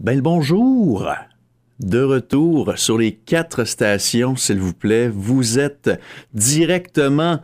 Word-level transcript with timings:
Ben 0.00 0.14
le 0.14 0.22
bonjour! 0.22 1.12
De 1.80 2.00
retour 2.00 2.74
sur 2.76 2.98
les 2.98 3.14
quatre 3.14 3.64
stations, 3.64 4.36
s'il 4.36 4.60
vous 4.60 4.72
plaît. 4.72 5.10
Vous 5.12 5.58
êtes 5.58 5.90
directement 6.32 7.40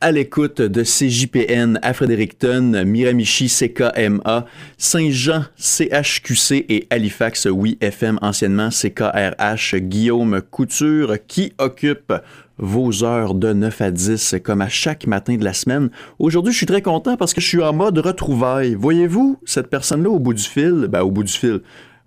à 0.00 0.12
l'écoute 0.12 0.60
de 0.62 0.84
CJPN 0.84 1.80
à 1.82 1.92
Fredericton, 1.94 2.84
Miramichi, 2.86 3.48
CKMA, 3.48 4.46
Saint-Jean, 4.78 5.46
CHQC 5.56 6.66
et 6.68 6.86
Halifax, 6.90 7.46
oui, 7.46 7.76
FM, 7.80 8.20
anciennement 8.22 8.68
CKRH, 8.70 9.74
Guillaume 9.74 10.42
Couture, 10.42 11.16
qui 11.26 11.54
occupe 11.58 12.12
vos 12.58 13.02
heures 13.02 13.34
de 13.34 13.52
9 13.52 13.80
à 13.80 13.90
10 13.90 14.36
comme 14.44 14.60
à 14.60 14.68
chaque 14.68 15.08
matin 15.08 15.36
de 15.36 15.44
la 15.44 15.52
semaine. 15.52 15.90
Aujourd'hui, 16.20 16.52
je 16.52 16.58
suis 16.58 16.66
très 16.66 16.82
content 16.82 17.16
parce 17.16 17.34
que 17.34 17.40
je 17.40 17.48
suis 17.48 17.62
en 17.64 17.72
mode 17.72 17.98
retrouvailles. 17.98 18.76
Voyez-vous 18.76 19.40
cette 19.44 19.66
personne-là 19.66 20.08
au 20.08 20.20
bout 20.20 20.34
du 20.34 20.44
fil? 20.44 20.86
Ben, 20.88 21.00
au 21.00 21.10
bout 21.10 21.24
du 21.24 21.32
fil 21.32 21.62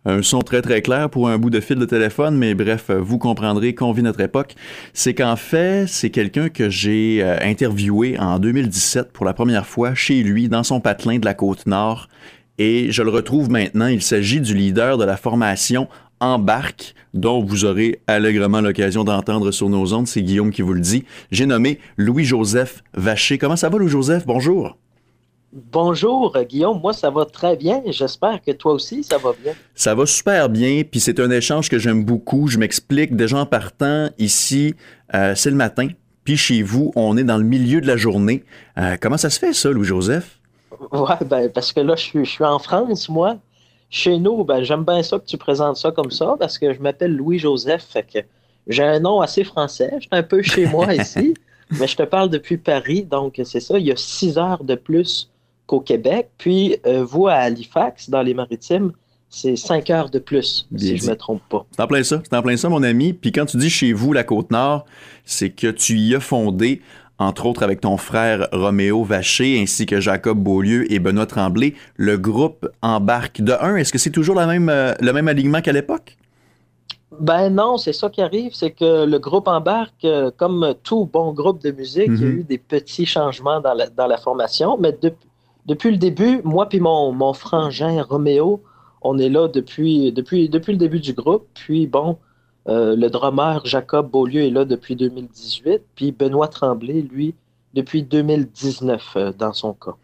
un 0.09 0.21
son 0.21 0.39
très 0.39 0.61
très 0.61 0.81
clair 0.81 1.09
pour 1.09 1.29
un 1.29 1.37
bout 1.37 1.49
de 1.49 1.59
fil 1.59 1.77
de 1.77 1.85
téléphone, 1.85 2.35
mais 2.35 2.55
bref, 2.55 2.89
vous 2.89 3.17
comprendrez 3.17 3.75
qu'on 3.75 3.91
vit 3.91 4.01
notre 4.01 4.21
époque. 4.21 4.55
C'est 4.93 5.13
qu'en 5.13 5.35
fait, 5.35 5.85
c'est 5.87 6.09
quelqu'un 6.09 6.49
que 6.49 6.69
j'ai 6.69 7.19
euh, 7.21 7.37
interviewé 7.41 8.17
en 8.19 8.39
2017 8.39 9.11
pour 9.11 9.25
la 9.25 9.33
première 9.33 9.65
fois 9.65 9.93
chez 9.93 10.23
lui, 10.23 10.49
dans 10.49 10.63
son 10.63 10.79
patelin 10.79 11.19
de 11.19 11.25
la 11.25 11.33
côte 11.33 11.65
nord. 11.67 12.09
Et 12.57 12.91
je 12.91 13.03
le 13.03 13.09
retrouve 13.09 13.49
maintenant. 13.49 13.87
Il 13.87 14.01
s'agit 14.01 14.41
du 14.41 14.53
leader 14.53 14.97
de 14.97 15.05
la 15.05 15.15
formation 15.15 15.87
Embarque, 16.19 16.95
dont 17.13 17.43
vous 17.43 17.63
aurez 17.63 18.01
allègrement 18.07 18.59
l'occasion 18.59 19.03
d'entendre 19.03 19.51
sur 19.51 19.69
nos 19.69 19.93
ondes. 19.93 20.07
C'est 20.07 20.21
Guillaume 20.21 20.51
qui 20.51 20.61
vous 20.61 20.73
le 20.73 20.81
dit. 20.81 21.05
J'ai 21.31 21.45
nommé 21.45 21.79
Louis-Joseph 21.97 22.83
Vacher. 22.93 23.37
Comment 23.37 23.55
ça 23.55 23.69
va, 23.69 23.77
Louis-Joseph? 23.77 24.25
Bonjour. 24.25 24.75
Bonjour 25.51 26.37
Guillaume, 26.47 26.79
moi 26.79 26.93
ça 26.93 27.09
va 27.09 27.25
très 27.25 27.55
bien. 27.55 27.81
J'espère 27.87 28.39
que 28.39 28.51
toi 28.51 28.73
aussi 28.73 29.03
ça 29.03 29.17
va 29.17 29.31
bien. 29.33 29.53
Ça 29.73 29.95
va 29.95 30.05
super 30.05 30.47
bien, 30.47 30.83
puis 30.83 30.99
c'est 30.99 31.19
un 31.19 31.31
échange 31.31 31.69
que 31.69 31.79
j'aime 31.79 32.05
beaucoup. 32.05 32.47
Je 32.47 32.59
m'explique 32.59 33.15
déjà 33.15 33.37
en 33.37 33.45
partant 33.47 34.09
ici, 34.19 34.75
euh, 35.15 35.33
c'est 35.33 35.49
le 35.49 35.55
matin, 35.55 35.87
puis 36.23 36.37
chez 36.37 36.61
vous, 36.61 36.91
on 36.95 37.17
est 37.17 37.23
dans 37.23 37.37
le 37.37 37.43
milieu 37.43 37.81
de 37.81 37.87
la 37.87 37.97
journée. 37.97 38.43
Euh, 38.77 38.95
comment 39.01 39.17
ça 39.17 39.31
se 39.31 39.39
fait 39.39 39.53
ça, 39.53 39.71
Louis-Joseph? 39.71 40.39
Ouais, 40.91 41.15
ben, 41.25 41.49
parce 41.51 41.73
que 41.73 41.79
là 41.79 41.95
je 41.95 42.23
suis, 42.23 42.43
en 42.43 42.59
France, 42.59 43.09
moi. 43.09 43.37
Chez 43.89 44.19
nous, 44.19 44.43
ben, 44.43 44.61
j'aime 44.61 44.83
bien 44.83 45.01
ça 45.01 45.17
que 45.17 45.25
tu 45.25 45.37
présentes 45.37 45.77
ça 45.77 45.89
comme 45.91 46.11
ça, 46.11 46.35
parce 46.37 46.59
que 46.59 46.73
je 46.73 46.79
m'appelle 46.79 47.15
Louis-Joseph, 47.15 47.87
fait 47.89 48.03
que 48.03 48.19
j'ai 48.67 48.83
un 48.83 48.99
nom 48.99 49.19
assez 49.19 49.43
français. 49.43 49.89
Je 49.95 50.01
suis 50.01 50.09
un 50.11 50.21
peu 50.21 50.43
chez 50.43 50.67
moi 50.67 50.93
ici, 50.93 51.33
mais 51.71 51.87
je 51.87 51.97
te 51.97 52.03
parle 52.03 52.29
depuis 52.29 52.57
Paris, 52.57 53.01
donc 53.01 53.41
c'est 53.43 53.59
ça. 53.59 53.79
Il 53.79 53.87
y 53.87 53.91
a 53.91 53.95
six 53.95 54.37
heures 54.37 54.63
de 54.63 54.75
plus 54.75 55.31
au 55.73 55.79
Québec. 55.79 56.29
Puis, 56.37 56.77
euh, 56.85 57.03
vous, 57.03 57.27
à 57.27 57.33
Halifax, 57.33 58.09
dans 58.09 58.21
les 58.21 58.33
maritimes, 58.33 58.91
c'est 59.29 59.55
cinq 59.55 59.89
heures 59.89 60.09
de 60.09 60.19
plus, 60.19 60.67
si 60.75 60.97
je 60.97 61.05
ne 61.05 61.11
me 61.11 61.15
trompe 61.15 61.41
pas. 61.49 61.65
C'est 61.71 61.81
en 61.83 61.87
plein 61.87 62.03
ça, 62.03 62.21
c'est 62.23 62.35
en 62.35 62.41
plein 62.41 62.57
ça, 62.57 62.67
mon 62.67 62.83
ami. 62.83 63.13
Puis 63.13 63.31
quand 63.31 63.45
tu 63.45 63.57
dis 63.57 63.69
chez 63.69 63.93
vous, 63.93 64.11
la 64.11 64.23
Côte-Nord, 64.23 64.85
c'est 65.23 65.51
que 65.51 65.67
tu 65.67 65.97
y 65.97 66.15
as 66.15 66.19
fondé, 66.19 66.81
entre 67.19 67.45
autres 67.45 67.61
avec 67.63 67.81
ton 67.81 67.97
frère 67.97 68.47
Roméo 68.51 69.03
Vacher, 69.03 69.61
ainsi 69.61 69.85
que 69.85 69.99
Jacob 69.99 70.39
Beaulieu 70.39 70.91
et 70.91 70.99
Benoît 70.99 71.27
Tremblay, 71.27 71.75
le 71.95 72.17
groupe 72.17 72.67
Embarque. 72.81 73.41
De 73.41 73.53
un, 73.61 73.75
est-ce 73.75 73.93
que 73.93 73.99
c'est 73.99 74.09
toujours 74.09 74.35
la 74.35 74.47
même, 74.47 74.69
euh, 74.69 74.93
le 74.99 75.13
même 75.13 75.27
alignement 75.27 75.61
qu'à 75.61 75.73
l'époque? 75.73 76.17
Ben 77.19 77.49
non, 77.49 77.77
c'est 77.77 77.93
ça 77.93 78.09
qui 78.09 78.21
arrive, 78.21 78.53
c'est 78.53 78.71
que 78.71 79.05
le 79.05 79.19
groupe 79.19 79.47
Embarque, 79.47 80.05
euh, 80.05 80.31
comme 80.35 80.73
tout 80.83 81.09
bon 81.11 81.33
groupe 81.33 81.61
de 81.61 81.71
musique, 81.71 82.07
il 82.07 82.21
y 82.21 82.23
a 82.23 82.27
mm-hmm. 82.27 82.39
eu 82.39 82.43
des 82.43 82.57
petits 82.57 83.05
changements 83.05 83.59
dans 83.59 83.73
la, 83.73 83.87
dans 83.87 84.07
la 84.07 84.17
formation, 84.17 84.77
mais 84.79 84.97
depuis 85.01 85.28
depuis 85.69 85.91
le 85.91 85.97
début, 85.97 86.41
moi 86.43 86.67
puis 86.67 86.79
mon, 86.79 87.11
mon 87.11 87.31
frangin 87.33 88.01
Roméo, 88.01 88.63
on 89.03 89.19
est 89.19 89.29
là 89.29 89.47
depuis, 89.47 90.11
depuis, 90.11 90.49
le 90.49 90.77
début 90.77 90.99
du 90.99 91.13
groupe. 91.13 91.47
Puis 91.53 91.85
bon, 91.85 92.17
euh, 92.67 92.95
le 92.95 93.09
drummer 93.09 93.63
Jacob 93.65 94.09
Beaulieu 94.09 94.41
est 94.41 94.49
là 94.49 94.65
depuis 94.65 94.95
2018. 94.95 95.81
Puis 95.95 96.11
Benoît 96.11 96.47
Tremblay, 96.47 97.05
lui, 97.13 97.35
depuis 97.75 98.01
2019 98.01 99.03
euh, 99.15 99.31
dans 99.37 99.53
son 99.53 99.73
cas. 99.73 99.95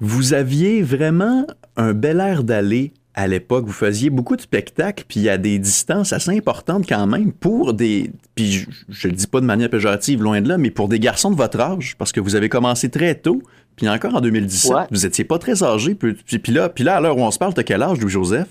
Vous 0.00 0.34
aviez 0.34 0.82
vraiment 0.82 1.46
un 1.76 1.94
bel 1.94 2.20
air 2.20 2.44
d'aller 2.44 2.92
à 3.14 3.28
l'époque, 3.28 3.64
vous 3.64 3.72
faisiez 3.72 4.10
beaucoup 4.10 4.34
de 4.34 4.40
spectacles, 4.40 5.04
puis 5.06 5.28
a 5.28 5.38
des 5.38 5.60
distances 5.60 6.12
assez 6.12 6.36
importantes 6.36 6.84
quand 6.88 7.06
même 7.06 7.32
pour 7.32 7.72
des. 7.72 8.10
Puis 8.34 8.66
je, 8.88 9.06
ne 9.06 9.12
le 9.12 9.16
dis 9.16 9.28
pas 9.28 9.40
de 9.40 9.46
manière 9.46 9.70
péjorative, 9.70 10.20
loin 10.20 10.40
de 10.40 10.48
là, 10.48 10.58
mais 10.58 10.72
pour 10.72 10.88
des 10.88 10.98
garçons 10.98 11.30
de 11.30 11.36
votre 11.36 11.60
âge, 11.60 11.94
parce 11.96 12.10
que 12.10 12.18
vous 12.18 12.34
avez 12.34 12.48
commencé 12.48 12.90
très 12.90 13.14
tôt, 13.14 13.40
puis 13.76 13.88
encore 13.88 14.14
en 14.14 14.20
2017, 14.20 14.88
vous 14.90 15.06
étiez 15.06 15.24
pas 15.24 15.38
très 15.38 15.62
âgé. 15.62 15.94
Puis, 15.94 16.14
puis, 16.14 16.52
là, 16.52 16.68
puis 16.68 16.84
là, 16.84 16.96
à 16.96 17.00
l'heure 17.00 17.16
où 17.16 17.22
on 17.22 17.30
se 17.30 17.38
parle, 17.38 17.54
de 17.54 17.62
quel 17.62 17.82
âge, 17.82 17.98
Louis-Joseph? 18.00 18.48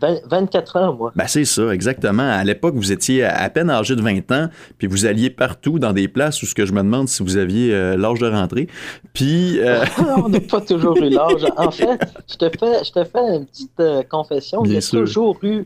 24 0.00 0.76
ans, 0.76 0.94
moi. 0.94 1.12
Ben, 1.14 1.26
c'est 1.26 1.44
ça, 1.44 1.74
exactement. 1.74 2.22
À 2.22 2.42
l'époque, 2.44 2.74
vous 2.74 2.92
étiez 2.92 3.24
à 3.24 3.48
peine 3.50 3.70
âgé 3.70 3.96
de 3.96 4.02
20 4.02 4.32
ans, 4.32 4.48
puis 4.78 4.86
vous 4.86 5.06
alliez 5.06 5.30
partout 5.30 5.78
dans 5.78 5.92
des 5.92 6.08
places 6.08 6.42
où 6.42 6.46
ce 6.46 6.54
que 6.54 6.64
je 6.64 6.72
me 6.72 6.78
demande 6.78 7.08
si 7.08 7.22
vous 7.22 7.36
aviez 7.36 7.74
euh, 7.74 7.96
l'âge 7.96 8.18
de 8.18 8.28
rentrer. 8.28 8.68
Puis. 9.12 9.60
Euh, 9.60 9.84
on 10.16 10.28
n'a 10.28 10.40
pas 10.40 10.60
toujours 10.60 10.96
eu 10.96 11.10
l'âge. 11.10 11.44
En 11.56 11.70
fait, 11.70 12.00
je 12.30 12.36
te 12.36 12.48
fais, 12.58 12.84
je 12.84 12.92
te 12.92 13.04
fais 13.04 13.36
une 13.36 13.46
petite 13.46 13.80
euh, 13.80 14.02
confession. 14.02 14.64
il 14.64 14.72
y 14.72 14.76
a 14.76 14.80
toujours 14.80 15.38
eu, 15.42 15.64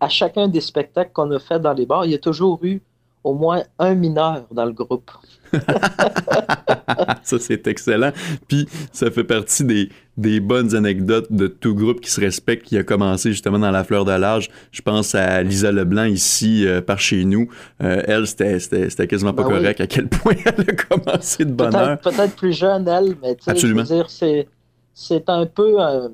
à 0.00 0.08
chacun 0.08 0.48
des 0.48 0.60
spectacles 0.60 1.10
qu'on 1.12 1.30
a 1.30 1.38
fait 1.38 1.60
dans 1.60 1.72
les 1.72 1.86
bars, 1.86 2.04
il 2.06 2.12
y 2.12 2.14
a 2.14 2.18
toujours 2.18 2.60
eu 2.62 2.80
au 3.24 3.34
moins 3.34 3.62
un 3.78 3.94
mineur 3.94 4.44
dans 4.50 4.66
le 4.66 4.72
groupe. 4.72 5.10
ça, 7.22 7.38
c'est 7.38 7.66
excellent. 7.66 8.12
Puis, 8.48 8.68
ça 8.92 9.10
fait 9.10 9.24
partie 9.24 9.64
des, 9.64 9.88
des, 10.16 10.40
bonnes 10.40 10.74
anecdotes 10.74 11.32
de 11.32 11.46
tout 11.46 11.74
groupe 11.74 12.00
qui 12.00 12.10
se 12.10 12.20
respecte, 12.20 12.66
qui 12.66 12.76
a 12.76 12.82
commencé 12.82 13.30
justement 13.30 13.58
dans 13.58 13.70
la 13.70 13.84
fleur 13.84 14.04
de 14.04 14.12
l'âge. 14.12 14.50
Je 14.72 14.82
pense 14.82 15.14
à 15.14 15.42
Lisa 15.42 15.72
Leblanc 15.72 16.04
ici, 16.04 16.66
euh, 16.66 16.80
par 16.80 16.98
chez 16.98 17.24
nous. 17.24 17.48
Euh, 17.82 18.02
elle, 18.06 18.26
c'était 18.26 19.06
quasiment 19.06 19.32
pas 19.32 19.44
ben 19.44 19.50
correct 19.50 19.80
à 19.80 19.86
quel 19.86 20.08
point 20.08 20.34
elle 20.44 20.60
a 20.60 20.72
commencé 20.74 21.44
de 21.44 21.52
bonne 21.52 21.74
heure. 21.74 21.98
Peut-être 21.98 22.36
plus 22.36 22.52
jeune, 22.52 22.86
elle, 22.88 23.16
mais 23.22 23.36
tu 23.36 23.44
sais, 23.44 23.56
je 23.56 23.74
veux 23.74 23.82
dire, 23.82 24.10
c'est 24.10 24.48
c'est 24.96 25.28
un 25.28 25.44
peu, 25.46 25.80
euh, 25.80 26.08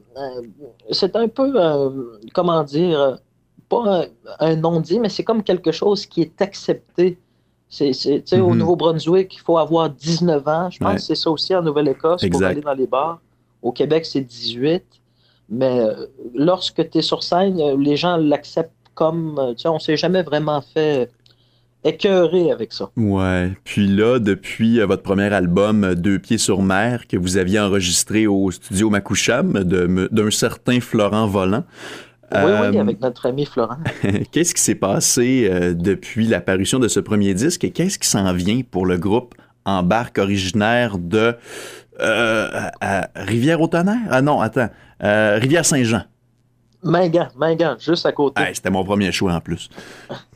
c'est 0.91 1.15
un 1.15 1.29
peu, 1.29 1.53
comment 2.33 2.65
dire, 2.65 3.19
pas 3.71 4.05
un 4.41 4.57
non-dit, 4.57 5.01
mais 5.01 5.09
c'est 5.09 5.25
comme 5.25 5.43
quelque 5.43 5.73
chose 5.73 6.05
qui 6.05 6.21
est 6.21 6.43
accepté 6.43 7.19
c'est, 7.71 8.41
Au 8.41 8.51
mhm. 8.51 8.59
Nouveau-Brunswick, 8.59 9.35
il 9.35 9.41
faut 9.41 9.57
avoir 9.57 9.91
19 9.91 10.49
ans. 10.49 10.71
Je 10.71 10.79
pense 10.79 10.95
que 10.95 11.01
c'est 11.01 11.15
ça 11.15 11.31
aussi 11.31 11.55
en 11.55 11.63
Nouvelle-Écosse 11.63 12.27
pour 12.29 12.43
aller 12.43 12.61
dans 12.61 12.75
les 12.75 12.87
bars. 12.87 13.21
Au 13.63 13.71
Québec, 13.71 14.05
c'est 14.05 14.23
18. 14.23 14.83
Mais 15.51 15.81
euh, 15.81 16.07
lorsque 16.35 16.91
tu 16.91 16.99
es 16.99 17.03
sur 17.03 17.23
scène, 17.23 17.61
euh, 17.61 17.77
les 17.79 17.97
gens 17.97 18.17
l'acceptent 18.17 18.73
comme. 18.95 19.39
Euh, 19.39 19.55
on 19.67 19.75
ne 19.75 19.79
s'est 19.79 19.97
jamais 19.97 20.23
vraiment 20.23 20.63
fait 20.63 21.11
écœurer 21.85 22.51
avec 22.51 22.73
ça. 22.73 22.91
Ouais. 22.97 23.53
Puis 23.65 23.87
là, 23.87 24.19
depuis 24.19 24.81
votre 24.81 25.03
premier 25.03 25.33
album, 25.33 25.95
Deux 25.95 26.19
pieds 26.19 26.39
sur 26.39 26.63
mer, 26.63 27.07
que 27.07 27.17
vous 27.17 27.37
aviez 27.37 27.61
enregistré 27.61 28.27
au 28.27 28.51
studio 28.51 28.91
Makoucham 28.91 29.65
d'un 29.65 30.31
certain 30.31 30.81
Florent 30.81 31.27
Volant, 31.27 31.65
oui, 32.33 32.39
oui, 32.43 32.77
euh, 32.77 32.81
avec 32.81 33.01
notre 33.01 33.27
ami 33.27 33.45
Florent. 33.45 33.79
qu'est-ce 34.33 34.55
qui 34.55 34.63
s'est 34.63 34.77
passé 34.77 35.49
euh, 35.51 35.75
depuis 35.75 36.27
l'apparition 36.27 36.79
de 36.79 36.89
ce 36.89 37.01
premier 37.01 37.35
disque 37.35 37.65
et 37.65 37.71
qu'est-ce 37.71 37.99
qui 37.99 38.09
s'en 38.09 38.33
vient 38.33 38.61
pour 38.69 38.87
le 38.87 38.99
groupe 38.99 39.35
Embarque 39.65 40.19
originaire 40.19 40.99
de 40.99 41.37
euh, 42.01 42.69
Rivière-au-Tonnerre? 43.17 44.09
Ah 44.11 44.23
non, 44.23 44.41
attends, 44.41 44.69
Rivière-Saint-Jean. 45.01 46.05
Mingan, 46.83 47.29
Mingan, 47.37 47.77
juste 47.79 48.07
à 48.07 48.13
côté. 48.13 48.43
C'était 48.55 48.71
mon 48.71 48.85
premier 48.85 49.13
choix 49.13 49.35
en 49.35 49.41
plus. 49.41 49.69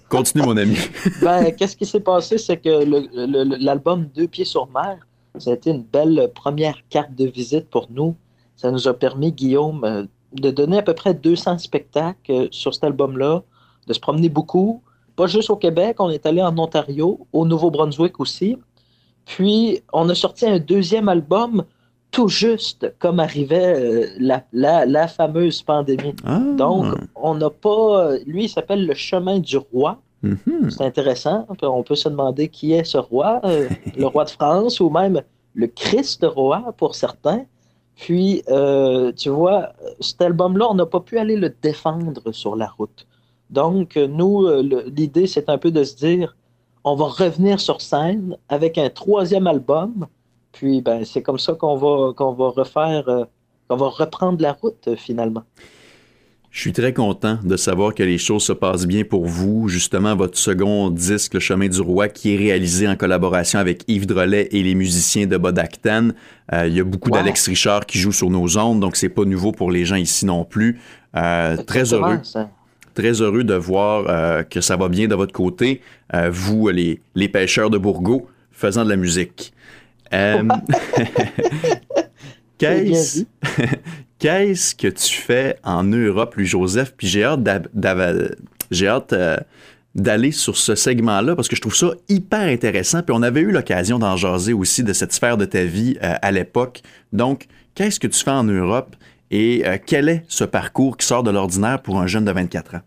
Continue, 0.08 0.44
mon 0.44 0.56
ami. 0.56 0.76
ben, 1.22 1.50
qu'est-ce 1.52 1.76
qui 1.76 1.86
s'est 1.86 2.00
passé? 2.00 2.36
C'est 2.38 2.58
que 2.58 3.64
l'album 3.64 4.06
Deux 4.14 4.26
pieds 4.26 4.44
sur 4.44 4.68
mer, 4.68 4.98
ça 5.38 5.50
a 5.50 5.54
été 5.54 5.70
une 5.70 5.84
belle 5.84 6.30
première 6.34 6.76
carte 6.90 7.14
de 7.14 7.26
visite 7.26 7.70
pour 7.70 7.88
nous. 7.90 8.14
Ça 8.56 8.70
nous 8.70 8.86
a 8.86 8.94
permis, 8.94 9.32
Guillaume, 9.32 10.06
de 10.34 10.50
donner 10.50 10.78
à 10.78 10.82
peu 10.82 10.94
près 10.94 11.14
200 11.14 11.58
spectacles 11.58 12.30
euh, 12.30 12.48
sur 12.50 12.74
cet 12.74 12.84
album-là, 12.84 13.42
de 13.86 13.92
se 13.92 14.00
promener 14.00 14.28
beaucoup, 14.28 14.82
pas 15.16 15.26
juste 15.26 15.50
au 15.50 15.56
Québec, 15.56 15.96
on 16.00 16.10
est 16.10 16.26
allé 16.26 16.42
en 16.42 16.56
Ontario, 16.58 17.26
au 17.32 17.46
Nouveau-Brunswick 17.46 18.18
aussi. 18.18 18.58
Puis, 19.26 19.80
on 19.92 20.08
a 20.08 20.14
sorti 20.14 20.46
un 20.46 20.58
deuxième 20.58 21.08
album 21.08 21.64
tout 22.10 22.28
juste 22.28 22.92
comme 22.98 23.20
arrivait 23.20 24.10
euh, 24.18 24.40
la, 24.52 25.08
fameuse 25.08 25.62
pandémie. 25.62 26.14
Ah. 26.24 26.38
Donc, 26.56 26.86
on 27.16 27.34
n'a 27.34 27.50
pas... 27.50 28.16
Lui, 28.26 28.44
il 28.44 28.48
s'appelle 28.48 28.86
Le 28.86 28.94
Chemin 28.94 29.38
du 29.38 29.56
Roi. 29.56 29.98
Mm-hmm. 30.24 30.70
C'est 30.70 30.84
intéressant. 30.84 31.46
On 31.62 31.82
peut 31.82 31.94
se 31.94 32.08
demander 32.08 32.48
qui 32.48 32.72
est 32.72 32.84
ce 32.84 32.98
roi, 32.98 33.40
euh, 33.44 33.68
le 33.96 34.06
roi 34.06 34.24
de 34.24 34.30
France 34.30 34.80
ou 34.80 34.88
même 34.90 35.22
le 35.54 35.66
Christ 35.66 36.24
roi 36.24 36.72
pour 36.76 36.94
certains. 36.94 37.44
Puis, 37.96 38.42
euh, 38.48 39.12
tu 39.12 39.28
vois, 39.28 39.72
cet 40.00 40.20
album-là, 40.20 40.66
on 40.70 40.74
n'a 40.74 40.86
pas 40.86 41.00
pu 41.00 41.18
aller 41.18 41.36
le 41.36 41.54
défendre 41.62 42.32
sur 42.32 42.56
la 42.56 42.66
route. 42.66 43.06
Donc, 43.50 43.96
nous, 43.96 44.46
euh, 44.46 44.62
l'idée, 44.86 45.26
c'est 45.26 45.48
un 45.48 45.58
peu 45.58 45.70
de 45.70 45.84
se 45.84 45.94
dire, 45.94 46.36
on 46.82 46.96
va 46.96 47.06
revenir 47.06 47.60
sur 47.60 47.80
scène 47.80 48.36
avec 48.48 48.78
un 48.78 48.90
troisième 48.90 49.46
album. 49.46 50.06
Puis, 50.52 50.80
ben, 50.82 51.04
c'est 51.04 51.22
comme 51.22 51.38
ça 51.38 51.54
qu'on 51.54 51.76
va, 51.76 52.48
refaire, 52.50 53.08
euh, 53.08 53.24
qu'on 53.68 53.76
va 53.76 53.88
reprendre 53.88 54.40
la 54.42 54.52
route 54.52 54.94
finalement. 54.96 55.42
Je 56.54 56.60
suis 56.60 56.72
très 56.72 56.92
content 56.92 57.40
de 57.42 57.56
savoir 57.56 57.96
que 57.96 58.04
les 58.04 58.16
choses 58.16 58.44
se 58.44 58.52
passent 58.52 58.86
bien 58.86 59.02
pour 59.02 59.26
vous. 59.26 59.68
Justement, 59.68 60.14
votre 60.14 60.38
second 60.38 60.88
disque, 60.88 61.34
Le 61.34 61.40
Chemin 61.40 61.66
du 61.66 61.80
Roi, 61.80 62.08
qui 62.08 62.32
est 62.32 62.36
réalisé 62.36 62.86
en 62.86 62.94
collaboration 62.94 63.58
avec 63.58 63.82
Yves 63.88 64.06
Drolet 64.06 64.46
et 64.52 64.62
les 64.62 64.76
musiciens 64.76 65.26
de 65.26 65.36
Bodactan. 65.36 66.10
Euh, 66.52 66.68
il 66.68 66.76
y 66.76 66.78
a 66.78 66.84
beaucoup 66.84 67.10
d'Alex 67.10 67.48
Richard 67.48 67.86
qui 67.86 67.98
joue 67.98 68.12
sur 68.12 68.30
nos 68.30 68.56
ondes, 68.56 68.78
donc 68.78 68.94
c'est 68.94 69.08
pas 69.08 69.24
nouveau 69.24 69.50
pour 69.50 69.72
les 69.72 69.84
gens 69.84 69.96
ici 69.96 70.26
non 70.26 70.44
plus. 70.44 70.78
Euh, 71.16 71.56
très 71.56 71.92
heureux. 71.92 72.20
Très 72.94 73.20
heureux 73.20 73.42
de 73.42 73.54
voir 73.54 74.04
euh, 74.06 74.44
que 74.44 74.60
ça 74.60 74.76
va 74.76 74.88
bien 74.88 75.08
de 75.08 75.16
votre 75.16 75.32
côté, 75.32 75.80
vous, 76.30 76.68
les, 76.68 77.00
les 77.16 77.28
pêcheurs 77.28 77.68
de 77.68 77.78
Bourgot, 77.78 78.28
faisant 78.52 78.84
de 78.84 78.90
la 78.90 78.96
musique. 78.96 79.52
Qu'est-ce 82.58 83.24
qu'est-ce 84.24 84.74
que 84.74 84.88
tu 84.88 85.12
fais 85.12 85.58
en 85.64 85.84
Europe, 85.84 86.36
lui, 86.36 86.46
Joseph? 86.46 86.94
Puis 86.96 87.08
j'ai 87.08 87.24
hâte, 87.24 89.12
euh, 89.12 89.36
d'aller 89.94 90.32
sur 90.32 90.56
ce 90.56 90.74
segment-là 90.74 91.36
parce 91.36 91.46
que 91.46 91.54
je 91.54 91.60
trouve 91.60 91.74
ça 91.74 91.90
hyper 92.08 92.48
intéressant. 92.48 93.02
Puis 93.02 93.14
on 93.14 93.20
avait 93.20 93.42
eu 93.42 93.50
l'occasion 93.50 93.98
d'en 93.98 94.16
jaser 94.16 94.54
aussi 94.54 94.82
de 94.82 94.94
cette 94.94 95.12
sphère 95.12 95.36
de 95.36 95.44
ta 95.44 95.64
vie 95.64 95.98
euh, 96.02 96.14
à 96.22 96.32
l'époque. 96.32 96.80
Donc, 97.12 97.48
qu'est-ce 97.74 98.00
que 98.00 98.06
tu 98.06 98.18
fais 98.18 98.30
en 98.30 98.44
Europe 98.44 98.96
et 99.30 99.62
euh, 99.66 99.76
quel 99.84 100.08
est 100.08 100.24
ce 100.26 100.44
parcours 100.44 100.96
qui 100.96 101.06
sort 101.06 101.22
de 101.22 101.30
l'ordinaire 101.30 101.82
pour 101.82 102.00
un 102.00 102.06
jeune 102.06 102.24
de 102.24 102.32
24 102.32 102.76
ans? 102.76 102.82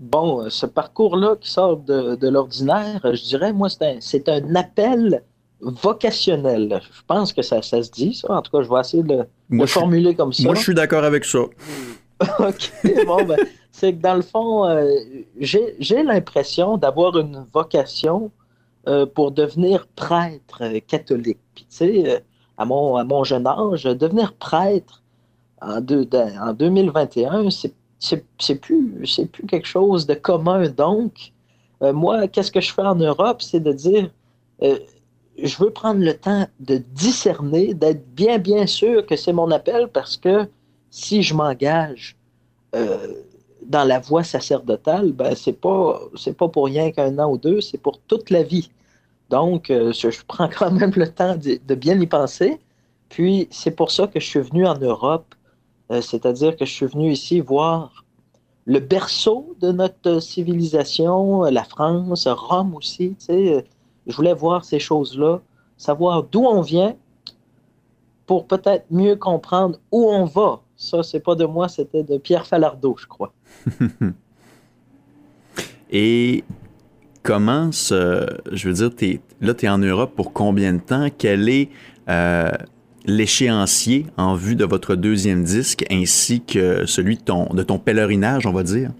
Bon, 0.00 0.50
ce 0.50 0.66
parcours-là 0.66 1.36
qui 1.40 1.50
sort 1.50 1.78
de, 1.78 2.28
l'ordinaire, 2.28 3.00
je 3.04 3.22
dirais, 3.22 3.54
moi, 3.54 3.68
c'est 4.00 4.28
un 4.28 4.54
appel 4.54 5.22
vocationnel. 5.64 6.80
Je 6.92 7.00
pense 7.06 7.32
que 7.32 7.42
ça, 7.42 7.62
se 7.62 7.90
dit, 7.90 8.14
ça. 8.14 8.32
En 8.32 8.42
tout 8.42 8.50
cas, 8.50 8.62
je 8.62 8.68
vais 8.68 8.80
essayer 8.80 9.02
de 9.02 9.24
le 9.50 9.66
formuler 9.66 10.14
comme 10.14 10.32
ça. 10.32 10.42
Moi, 10.44 10.54
je 10.54 10.60
suis 10.60 10.74
d'accord 10.74 11.04
avec 11.04 11.24
ça. 11.24 11.40
OK. 12.38 12.72
Bon, 13.06 13.24
ben, 13.24 13.38
c'est 13.72 13.94
que 13.94 14.00
dans 14.00 14.14
le 14.14 14.22
fond, 14.22 14.66
euh, 14.66 14.88
j'ai 15.38 16.02
l'impression 16.02 16.76
d'avoir 16.76 17.18
une 17.18 17.44
vocation 17.52 18.30
euh, 18.86 19.06
pour 19.06 19.32
devenir 19.32 19.86
prêtre 19.96 20.62
catholique. 20.86 21.40
Puis, 21.54 21.66
tu 21.68 21.76
sais, 21.76 22.08
euh, 22.08 22.18
à, 22.56 22.64
mon, 22.64 22.96
à 22.96 23.04
mon 23.04 23.24
jeune 23.24 23.46
âge, 23.46 23.84
devenir 23.84 24.34
prêtre 24.34 25.02
en, 25.60 25.78
en 25.78 26.52
2021, 26.52 27.48
c'est 27.50 28.54
plus, 28.60 29.02
plus 29.32 29.46
quelque 29.46 29.66
chose 29.66 30.06
de 30.06 30.14
commun. 30.14 30.68
Donc, 30.68 31.32
moi, 31.80 32.28
qu'est-ce 32.28 32.52
que 32.52 32.60
je 32.60 32.72
fais 32.72 32.82
en 32.82 32.94
Europe? 32.94 33.42
C'est 33.42 33.60
de 33.60 33.72
dire 33.72 34.10
je 35.42 35.56
veux 35.62 35.70
prendre 35.70 36.00
le 36.00 36.14
temps 36.14 36.46
de 36.60 36.76
discerner, 36.76 37.74
d'être 37.74 38.06
bien, 38.14 38.38
bien 38.38 38.66
sûr 38.66 39.04
que 39.06 39.16
c'est 39.16 39.32
mon 39.32 39.50
appel 39.50 39.88
parce 39.88 40.16
que 40.16 40.48
si 40.90 41.22
je 41.22 41.34
m'engage 41.34 42.16
euh, 42.74 43.22
dans 43.66 43.84
la 43.84 43.98
voie 43.98 44.22
sacerdotale, 44.24 45.12
ben, 45.12 45.34
c'est 45.34 45.60
pas, 45.60 46.00
c'est 46.16 46.36
pas 46.36 46.48
pour 46.48 46.66
rien 46.66 46.92
qu'un 46.92 47.18
an 47.18 47.30
ou 47.30 47.38
deux, 47.38 47.60
c'est 47.60 47.78
pour 47.78 48.00
toute 48.00 48.30
la 48.30 48.42
vie. 48.42 48.70
Donc, 49.30 49.70
euh, 49.70 49.92
je, 49.92 50.08
prends 50.26 50.48
quand 50.48 50.70
même 50.70 50.92
le 50.94 51.08
temps 51.08 51.36
de, 51.36 51.74
bien 51.74 52.00
y 52.00 52.06
penser. 52.06 52.58
Puis, 53.08 53.48
c'est 53.50 53.70
pour 53.70 53.90
ça 53.90 54.06
que 54.06 54.20
je 54.20 54.26
suis 54.26 54.40
venu 54.40 54.66
en 54.66 54.78
Europe, 54.78 55.34
euh, 55.90 56.00
c'est-à-dire 56.00 56.56
que 56.56 56.64
je 56.64 56.72
suis 56.72 56.86
venu 56.86 57.10
ici 57.12 57.40
voir 57.40 58.04
le 58.66 58.80
berceau 58.80 59.54
de 59.60 59.72
notre 59.72 60.20
civilisation, 60.20 61.42
la 61.42 61.64
France, 61.64 62.26
Rome 62.26 62.74
aussi, 62.74 63.14
tu 63.18 63.26
sais, 63.26 63.64
je 64.06 64.16
voulais 64.16 64.34
voir 64.34 64.64
ces 64.64 64.78
choses-là, 64.78 65.40
savoir 65.76 66.24
d'où 66.24 66.44
on 66.44 66.60
vient 66.60 66.94
pour 68.26 68.46
peut-être 68.46 68.86
mieux 68.90 69.16
comprendre 69.16 69.78
où 69.92 70.08
on 70.08 70.24
va. 70.24 70.60
Ça, 70.76 71.02
c'est 71.02 71.20
pas 71.20 71.34
de 71.34 71.44
moi, 71.44 71.68
c'était 71.68 72.02
de 72.02 72.18
Pierre 72.18 72.46
Falardeau, 72.46 72.96
je 72.98 73.06
crois. 73.06 73.32
Et 75.90 76.44
comment 77.22 77.70
ce, 77.70 78.26
je 78.50 78.68
veux 78.68 78.74
dire, 78.74 78.90
es, 79.02 79.20
là, 79.40 79.54
tu 79.54 79.66
es 79.66 79.68
en 79.68 79.78
Europe 79.78 80.12
pour 80.16 80.32
combien 80.32 80.72
de 80.72 80.80
temps? 80.80 81.08
Quel 81.16 81.48
est 81.48 81.68
euh, 82.08 82.50
l'échéancier 83.04 84.06
en 84.16 84.34
vue 84.34 84.56
de 84.56 84.64
votre 84.64 84.96
deuxième 84.96 85.44
disque 85.44 85.84
ainsi 85.90 86.40
que 86.40 86.86
celui 86.86 87.16
de 87.16 87.22
ton, 87.22 87.46
de 87.46 87.62
ton 87.62 87.78
pèlerinage, 87.78 88.46
on 88.46 88.52
va 88.52 88.62
dire? 88.62 88.90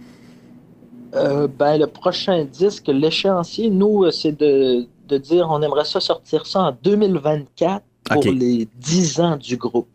Euh, 1.14 1.48
ben, 1.48 1.78
le 1.78 1.86
prochain 1.86 2.44
disque, 2.44 2.88
l'échéancier, 2.88 3.70
nous, 3.70 4.10
c'est 4.10 4.38
de 4.38 4.86
de 5.08 5.18
dire 5.18 5.48
on 5.50 5.62
aimerait 5.62 5.84
ça 5.84 6.00
sortir 6.00 6.46
ça 6.46 6.60
en 6.60 6.76
2024 6.82 7.84
pour 8.10 8.24
les 8.24 8.68
10 8.76 9.20
ans 9.20 9.36
du 9.36 9.56
groupe. 9.56 9.88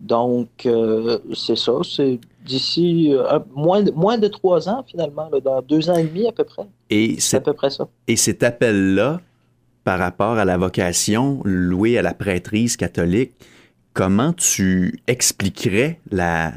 Donc, 0.00 0.66
euh, 0.66 1.18
c'est 1.32 1.56
ça, 1.56 1.72
c'est 1.84 2.18
d'ici 2.44 3.14
euh, 3.14 3.38
moins, 3.54 3.82
de, 3.82 3.92
moins 3.92 4.18
de 4.18 4.26
trois 4.26 4.68
ans 4.68 4.84
finalement, 4.86 5.30
dans 5.44 5.62
deux 5.62 5.90
ans 5.90 5.96
et 5.96 6.04
demi 6.04 6.26
à 6.26 6.32
peu 6.32 6.42
près. 6.42 6.64
Et 6.90 7.20
c'est 7.20 7.36
à 7.36 7.40
peu 7.40 7.52
près 7.52 7.70
ça. 7.70 7.86
Et 8.08 8.16
cet 8.16 8.42
appel-là, 8.42 9.20
par 9.84 10.00
rapport 10.00 10.38
à 10.38 10.44
la 10.44 10.56
vocation 10.56 11.40
louée 11.44 11.98
à 11.98 12.02
la 12.02 12.14
prêtrise 12.14 12.76
catholique, 12.76 13.32
comment 13.92 14.32
tu 14.32 15.00
expliquerais 15.06 16.00
la, 16.10 16.52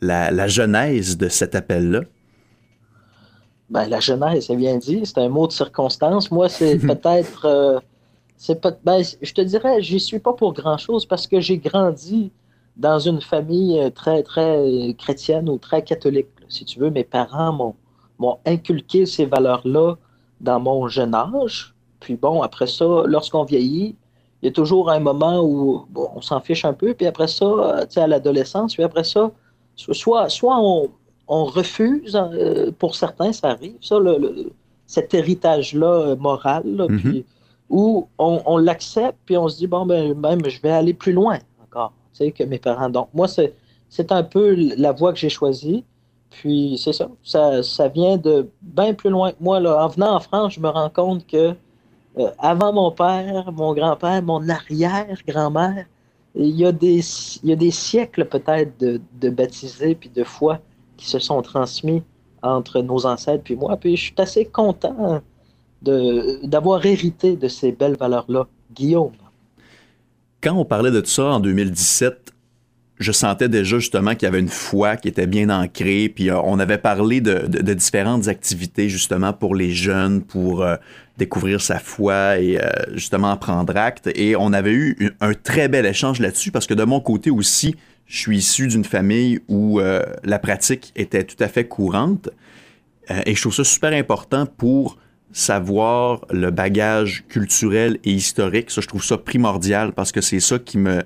la, 0.00 0.32
la 0.32 0.48
genèse 0.48 1.16
de 1.16 1.28
cet 1.28 1.54
appel-là? 1.54 2.02
Ben, 3.70 3.86
la 3.86 4.00
jeunesse, 4.00 4.46
c'est 4.46 4.56
bien 4.56 4.78
dit, 4.78 5.02
c'est 5.04 5.18
un 5.18 5.28
mot 5.28 5.46
de 5.46 5.52
circonstance. 5.52 6.30
Moi, 6.30 6.48
c'est 6.48 6.78
peut-être. 6.90 7.44
Euh, 7.44 7.80
c'est 8.36 8.62
ben, 8.84 9.02
je 9.20 9.34
te 9.34 9.40
dirais, 9.40 9.82
j'y 9.82 10.00
suis 10.00 10.20
pas 10.20 10.32
pour 10.32 10.52
grand-chose 10.52 11.04
parce 11.06 11.26
que 11.26 11.40
j'ai 11.40 11.58
grandi 11.58 12.30
dans 12.76 12.98
une 12.98 13.20
famille 13.20 13.78
euh, 13.80 13.90
très, 13.90 14.22
très 14.22 14.94
chrétienne 14.96 15.48
ou 15.48 15.58
très 15.58 15.82
catholique. 15.82 16.28
Si 16.48 16.64
tu 16.64 16.78
veux, 16.78 16.90
mes 16.90 17.04
parents 17.04 17.74
m'ont 18.18 18.38
inculqué 18.46 19.06
ces 19.06 19.26
valeurs-là 19.26 19.96
dans 20.40 20.60
mon 20.60 20.88
jeune 20.88 21.14
âge. 21.14 21.74
Puis 22.00 22.16
bon, 22.16 22.42
après 22.42 22.68
ça, 22.68 23.02
lorsqu'on 23.06 23.44
vieillit, 23.44 23.96
il 24.40 24.46
y 24.46 24.48
a 24.48 24.52
toujours 24.52 24.90
un 24.90 25.00
moment 25.00 25.40
où 25.42 25.86
on 25.94 26.20
s'en 26.20 26.40
fiche 26.40 26.64
un 26.64 26.72
peu. 26.72 26.94
Puis 26.94 27.06
après 27.06 27.28
ça, 27.28 27.44
euh, 27.44 27.80
tu 27.82 27.94
sais, 27.94 28.00
à 28.00 28.06
l'adolescence, 28.06 28.74
puis 28.74 28.84
après 28.84 29.04
ça, 29.04 29.30
soit, 29.76 30.28
soit 30.28 30.58
on, 30.60 30.88
on 31.28 31.44
refuse, 31.44 32.16
euh, 32.16 32.72
pour 32.78 32.96
certains, 32.96 33.32
ça 33.32 33.50
arrive, 33.50 33.76
ça, 33.80 33.98
cet 34.86 35.12
héritage-là 35.12 35.86
euh, 35.86 36.16
moral, 36.16 36.64
mhm. 36.88 37.22
où 37.68 38.08
on, 38.18 38.56
l'accepte, 38.56 39.18
puis 39.26 39.36
on 39.36 39.48
se 39.48 39.58
dit, 39.58 39.66
bon, 39.66 39.84
ben, 39.84 40.14
même, 40.14 40.48
je 40.48 40.60
vais 40.62 40.70
aller 40.70 40.94
plus 40.94 41.12
loin 41.12 41.38
encore, 41.62 41.92
tu 42.14 42.24
sais, 42.24 42.32
que 42.32 42.42
mes 42.44 42.58
parents. 42.58 42.88
Donc, 42.88 43.08
moi, 43.12 43.26
c'est 43.28 44.12
un 44.12 44.22
peu 44.22 44.54
la 44.76 44.92
voie 44.92 45.12
que 45.12 45.18
j'ai 45.18 45.28
choisie. 45.28 45.84
Puis, 46.30 46.80
c'est 46.82 46.92
ça, 46.92 47.62
ça, 47.62 47.88
vient 47.88 48.16
de 48.16 48.48
bien 48.60 48.92
plus 48.92 49.10
loin 49.10 49.32
que 49.32 49.38
moi. 49.40 49.60
Là. 49.60 49.82
En 49.84 49.88
venant 49.88 50.14
en 50.14 50.20
France, 50.20 50.54
je 50.54 50.60
me 50.60 50.68
rends 50.68 50.90
compte 50.90 51.26
que 51.26 51.54
euh, 52.18 52.30
avant 52.38 52.72
mon 52.72 52.90
père, 52.90 53.50
mon 53.52 53.72
grand-père, 53.72 54.22
mon 54.22 54.46
arrière-grand-mère, 54.48 55.86
il 56.34 56.54
y, 56.54 56.66
a 56.66 56.72
des, 56.72 57.00
il 57.42 57.48
y 57.48 57.52
a 57.52 57.56
des 57.56 57.70
siècles 57.70 58.26
peut-être 58.26 58.78
de, 58.78 59.00
de 59.20 59.30
baptisés 59.30 59.94
puis 59.94 60.10
de 60.10 60.22
foi 60.22 60.60
qui 60.98 61.08
se 61.08 61.18
sont 61.18 61.40
transmis 61.40 62.02
entre 62.42 62.82
nos 62.82 63.06
ancêtres 63.06 63.44
puis 63.44 63.56
moi. 63.56 63.78
Puis 63.78 63.96
je 63.96 64.02
suis 64.04 64.14
assez 64.18 64.44
content 64.44 65.22
d'avoir 65.82 66.84
hérité 66.84 67.36
de 67.36 67.48
ces 67.48 67.72
belles 67.72 67.96
valeurs-là. 67.96 68.46
Guillaume. 68.74 69.12
Quand 70.42 70.54
on 70.54 70.64
parlait 70.64 70.90
de 70.90 71.00
tout 71.00 71.08
ça 71.08 71.24
en 71.24 71.40
2017, 71.40 72.34
je 72.98 73.12
sentais 73.12 73.48
déjà 73.48 73.78
justement 73.78 74.14
qu'il 74.14 74.24
y 74.24 74.26
avait 74.26 74.40
une 74.40 74.48
foi 74.48 74.96
qui 74.96 75.08
était 75.08 75.26
bien 75.26 75.50
ancrée, 75.50 76.08
puis 76.08 76.30
euh, 76.30 76.40
on 76.44 76.58
avait 76.58 76.78
parlé 76.78 77.20
de, 77.20 77.72
différentes 77.72 78.28
activités 78.28 78.88
justement 78.88 79.32
pour 79.32 79.54
les 79.54 79.70
jeunes, 79.70 80.22
pour 80.22 80.62
euh, 80.62 80.76
découvrir 81.16 81.60
sa 81.60 81.78
foi 81.78 82.38
et 82.38 82.60
euh, 82.60 82.68
justement 82.94 83.36
prendre 83.36 83.76
acte. 83.76 84.10
Et 84.14 84.36
on 84.36 84.52
avait 84.52 84.72
eu 84.72 85.12
un 85.20 85.32
très 85.32 85.68
bel 85.68 85.86
échange 85.86 86.20
là-dessus 86.20 86.50
parce 86.50 86.66
que 86.66 86.74
de 86.74 86.84
mon 86.84 87.00
côté 87.00 87.30
aussi, 87.30 87.76
je 88.08 88.18
suis 88.18 88.38
issu 88.38 88.66
d'une 88.66 88.84
famille 88.84 89.40
où 89.48 89.80
euh, 89.80 90.02
la 90.24 90.38
pratique 90.38 90.92
était 90.96 91.24
tout 91.24 91.36
à 91.40 91.48
fait 91.48 91.68
courante. 91.68 92.30
Euh, 93.10 93.20
et 93.26 93.34
je 93.34 93.40
trouve 93.40 93.54
ça 93.54 93.64
super 93.64 93.92
important 93.92 94.46
pour 94.46 94.98
savoir 95.30 96.24
le 96.30 96.50
bagage 96.50 97.24
culturel 97.28 97.98
et 98.04 98.12
historique. 98.12 98.70
Ça, 98.70 98.80
je 98.80 98.88
trouve 98.88 99.04
ça 99.04 99.18
primordial 99.18 99.92
parce 99.92 100.10
que 100.10 100.22
c'est 100.22 100.40
ça 100.40 100.58
qui 100.58 100.78
me, 100.78 101.02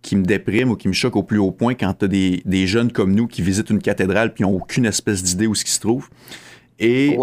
qui 0.00 0.16
me 0.16 0.24
déprime 0.24 0.70
ou 0.70 0.76
qui 0.76 0.88
me 0.88 0.94
choque 0.94 1.16
au 1.16 1.22
plus 1.22 1.38
haut 1.38 1.52
point 1.52 1.74
quand 1.74 1.92
tu 1.92 2.06
as 2.06 2.08
des, 2.08 2.42
des, 2.46 2.66
jeunes 2.66 2.90
comme 2.90 3.14
nous 3.14 3.26
qui 3.26 3.42
visitent 3.42 3.68
une 3.68 3.82
cathédrale 3.82 4.32
puis 4.32 4.44
n'ont 4.44 4.54
aucune 4.54 4.86
espèce 4.86 5.22
d'idée 5.22 5.46
où 5.46 5.54
ce 5.54 5.66
qui 5.66 5.70
se 5.70 5.80
trouve. 5.80 6.08
Et. 6.78 7.14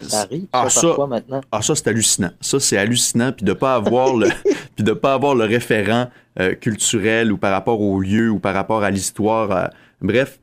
Ça 0.00 0.20
arrive, 0.22 0.46
ah, 0.52 0.70
ça, 0.70 0.94
maintenant. 1.08 1.40
Ah, 1.50 1.62
ça, 1.62 1.74
c'est 1.74 1.88
hallucinant. 1.88 2.30
Ça, 2.40 2.60
c'est 2.60 2.78
hallucinant. 2.78 3.32
Puis 3.32 3.44
de 3.44 3.52
pas 3.52 3.74
avoir 3.74 4.14
le, 4.14 4.28
puis 4.76 4.84
de 4.84 4.92
pas 4.92 5.14
avoir 5.14 5.34
le 5.34 5.44
référent 5.44 6.08
euh, 6.38 6.54
culturel 6.54 7.32
ou 7.32 7.38
par 7.38 7.52
rapport 7.52 7.80
au 7.80 8.00
lieu 8.00 8.30
ou 8.30 8.38
par 8.38 8.54
rapport 8.54 8.82
à 8.82 8.90
l'histoire. 8.90 9.50
Euh, 9.50 9.66
bref, 10.00 10.38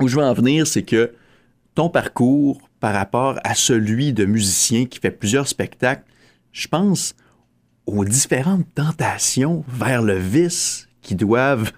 où 0.00 0.08
je 0.08 0.16
veux 0.16 0.22
en 0.22 0.32
venir, 0.32 0.66
c'est 0.66 0.82
que 0.82 1.12
ton 1.74 1.88
parcours 1.88 2.60
par 2.78 2.94
rapport 2.94 3.38
à 3.44 3.54
celui 3.54 4.12
de 4.12 4.24
musicien 4.24 4.86
qui 4.86 4.98
fait 4.98 5.10
plusieurs 5.10 5.48
spectacles, 5.48 6.04
je 6.52 6.68
pense 6.68 7.14
aux 7.86 8.04
différentes 8.04 8.66
tentations 8.74 9.64
vers 9.68 10.02
le 10.02 10.14
vice 10.14 10.88
qui 11.02 11.14
doivent 11.14 11.72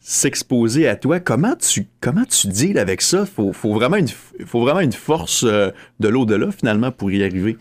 s'exposer 0.00 0.88
à 0.88 0.96
toi. 0.96 1.20
Comment 1.20 1.54
tu, 1.56 1.88
comment 2.00 2.24
tu 2.24 2.48
deals 2.48 2.78
avec 2.78 3.00
ça? 3.00 3.26
Faut, 3.26 3.52
faut 3.52 3.72
vraiment 3.72 3.96
une, 3.96 4.08
faut 4.08 4.60
vraiment 4.60 4.80
une 4.80 4.92
force 4.92 5.44
euh, 5.44 5.70
de 6.00 6.08
l'au-delà, 6.08 6.50
finalement, 6.50 6.90
pour 6.90 7.10
y 7.10 7.24
arriver. 7.24 7.56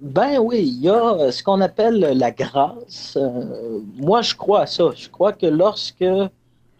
Ben 0.00 0.38
oui, 0.40 0.62
il 0.62 0.80
y 0.82 0.88
a 0.88 1.30
ce 1.30 1.44
qu'on 1.44 1.60
appelle 1.60 2.00
la 2.00 2.32
grâce. 2.32 3.16
Euh, 3.16 3.78
moi, 3.96 4.20
je 4.20 4.34
crois 4.34 4.62
à 4.62 4.66
ça. 4.66 4.90
Je 4.96 5.08
crois 5.08 5.32
que 5.32 5.46
lorsque, 5.46 6.04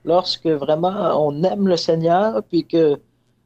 lorsque 0.05 0.47
vraiment 0.47 1.25
on 1.25 1.45
aime 1.45 1.69
le 1.69 1.77
Seigneur, 1.77 2.43
puis 2.43 2.65
que 2.65 2.99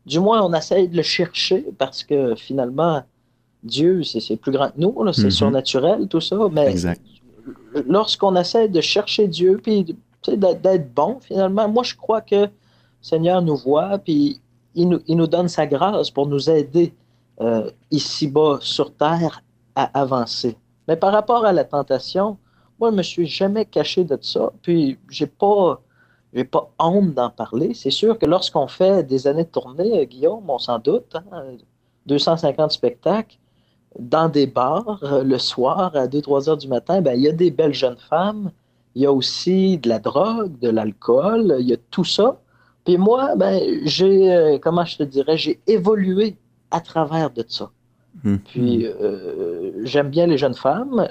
du 0.07 0.19
moins 0.19 0.41
on 0.43 0.55
essaye 0.55 0.89
de 0.89 0.97
le 0.97 1.03
chercher, 1.03 1.67
parce 1.77 2.05
que 2.05 2.35
finalement, 2.37 3.03
Dieu, 3.63 4.03
c'est 4.03 4.37
plus 4.37 4.53
grand 4.53 4.69
que 4.69 4.79
nous, 4.79 4.95
c'est 5.13 5.27
mm-hmm. 5.27 5.31
surnaturel, 5.31 6.09
tout 6.09 6.23
ça. 6.23 6.39
Mais 6.53 6.75
lorsqu'on 7.87 8.35
essaie 8.37 8.69
de 8.69 8.81
chercher 8.81 9.29
Dieu, 9.29 9.61
puis 9.63 9.95
d'être 10.31 10.95
bon, 10.95 11.19
finalement, 11.21 11.69
moi, 11.69 11.83
je 11.83 11.95
crois 11.95 12.21
que 12.21 12.37
le 12.37 12.51
Seigneur 13.01 13.43
nous 13.43 13.57
voit, 13.57 13.99
puis 13.99 14.41
il 14.75 14.89
nous, 14.89 15.27
donne 15.27 15.49
sa 15.49 15.67
grâce 15.67 16.11
pour 16.11 16.27
nous 16.27 16.51
aider 16.51 16.95
euh, 17.41 17.71
ici-bas 17.91 18.59
sur 18.61 18.95
terre 18.95 19.43
à 19.75 19.85
avancer. 19.99 20.57
Mais 20.89 20.97
par 20.97 21.13
rapport 21.13 21.45
à 21.45 21.53
la 21.53 21.65
tentation, 21.65 22.37
moi, 22.79 22.91
je 22.91 22.97
me 22.97 23.03
suis 23.03 23.27
jamais 23.27 23.65
caché 23.65 24.05
de 24.05 24.19
ça, 24.21 24.53
puis 24.63 24.99
j'ai 25.11 25.27
pas, 25.27 25.81
j'ai 26.35 26.45
pas 26.45 26.71
honte 26.79 27.15
d'en 27.15 27.31
parler. 27.31 27.73
C'est 27.75 27.91
sûr 27.91 28.19
que 28.19 28.27
lorsqu'on 28.27 28.69
fait 28.69 29.03
des 29.03 29.27
années 29.27 29.45
de 29.45 29.49
tournée, 29.49 30.01
euh, 30.01 30.05
Guillaume, 30.05 30.49
on 30.49 30.59
s'en 30.59 30.79
doute, 30.79 31.17
250 32.07 32.61
hein, 32.61 32.69
spectacles, 32.69 33.39
dans 33.99 34.29
des 34.29 34.47
bars, 34.47 35.01
euh, 35.03 35.23
le 35.25 35.39
soir, 35.39 35.97
à 35.97 36.07
2-3 36.07 36.51
heures 36.51 36.57
du 36.57 36.69
matin, 36.69 37.01
ben, 37.01 37.15
il 37.15 37.23
y 37.23 37.29
a 37.29 37.33
des 37.33 37.51
belles 37.51 37.75
jeunes 37.75 37.97
femmes, 37.97 38.51
il 38.97 39.03
y 39.03 39.07
a 39.07 39.13
aussi 39.13 39.77
de 39.77 39.91
la 39.91 39.99
drogue, 39.99 40.59
de 40.59 40.71
l'alcool, 40.71 41.57
il 41.61 41.69
y 41.69 41.75
a 41.75 41.77
tout 41.91 42.05
ça. 42.05 42.41
Puis 42.87 42.97
moi, 42.97 43.37
ben, 43.37 43.61
j'ai, 43.85 44.35
euh, 44.35 44.59
comment 44.59 44.87
je 44.87 44.97
te 44.97 45.03
dirais, 45.03 45.37
j'ai 45.37 45.61
évolué 45.67 46.37
à 46.71 46.81
travers 46.81 47.31
de 47.31 47.45
ça. 47.47 47.71
Hmm. 48.25 48.39
Puis 48.39 48.87
euh, 48.87 49.85
j'aime 49.85 50.09
bien 50.09 50.27
les 50.27 50.39
jeunes 50.39 50.55
femmes, 50.55 51.07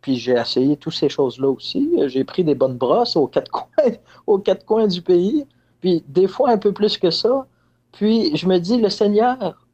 puis 0.00 0.16
j'ai 0.16 0.32
essayé 0.32 0.78
toutes 0.78 0.94
ces 0.94 1.10
choses-là 1.10 1.50
aussi. 1.50 1.92
J'ai 2.06 2.24
pris 2.24 2.42
des 2.42 2.54
bonnes 2.54 2.78
brosses 2.78 3.16
aux 3.16 3.26
quatre 3.26 3.50
coins, 3.52 3.92
aux 4.26 4.38
quatre 4.38 4.64
coins 4.64 4.86
du 4.86 5.02
pays, 5.02 5.44
puis 5.82 6.02
des 6.08 6.26
fois 6.26 6.52
un 6.52 6.58
peu 6.58 6.72
plus 6.72 6.96
que 6.96 7.10
ça. 7.10 7.46
Puis 7.92 8.34
je 8.34 8.48
me 8.48 8.56
dis, 8.56 8.78
le 8.78 8.88
Seigneur, 8.88 9.66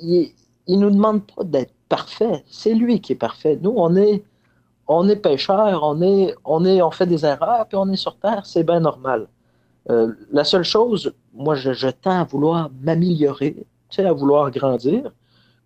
il, 0.00 0.30
il 0.68 0.78
nous 0.78 0.90
demande 0.90 1.22
pas 1.34 1.42
d'être 1.42 1.74
parfait. 1.88 2.44
C'est 2.46 2.74
lui 2.74 3.00
qui 3.00 3.14
est 3.14 3.16
parfait. 3.16 3.58
Nous, 3.60 3.74
on 3.74 3.96
est, 3.96 4.22
on 4.88 5.08
est 5.08 5.16
pécheurs, 5.16 5.82
on, 5.82 6.00
est, 6.02 6.34
on, 6.44 6.64
est, 6.64 6.80
on 6.82 6.90
fait 6.90 7.06
des 7.06 7.24
erreurs, 7.24 7.66
puis 7.66 7.76
on 7.76 7.90
est 7.92 7.96
sur 7.96 8.16
Terre, 8.16 8.44
c'est 8.44 8.64
bien 8.64 8.80
normal. 8.80 9.28
Euh, 9.90 10.12
la 10.32 10.44
seule 10.44 10.64
chose, 10.64 11.12
moi, 11.34 11.54
je, 11.54 11.90
tends 11.90 12.20
à 12.20 12.24
vouloir 12.24 12.70
m'améliorer, 12.82 13.54
tu 13.54 13.66
sais, 13.96 14.04
à 14.04 14.12
vouloir 14.12 14.50
grandir, 14.50 15.12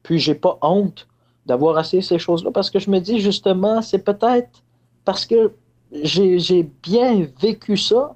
puis 0.03 0.19
j'ai 0.19 0.35
pas 0.35 0.59
honte 0.63 1.07
d'avoir 1.47 1.79
assez 1.79 2.01
ces 2.01 2.19
choses-là, 2.19 2.51
parce 2.51 2.71
que 2.71 2.79
je 2.79 2.91
me 2.91 2.99
dis, 2.99 3.21
justement, 3.21 3.83
c'est 3.83 4.05
peut-être 4.05 4.63
parce 5.05 5.27
que 5.27 5.53
j'ai 5.93 6.71
bien 6.83 7.27
vécu 7.41 7.77
ça 7.77 8.15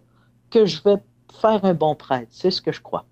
que 0.50 0.66
je 0.66 0.80
vais 0.82 0.96
faire 1.40 1.64
un 1.64 1.74
bon 1.74 1.94
prêtre. 1.94 2.28
C'est 2.30 2.50
ce 2.50 2.62
que 2.62 2.70
je 2.70 2.80
crois. 2.80 3.04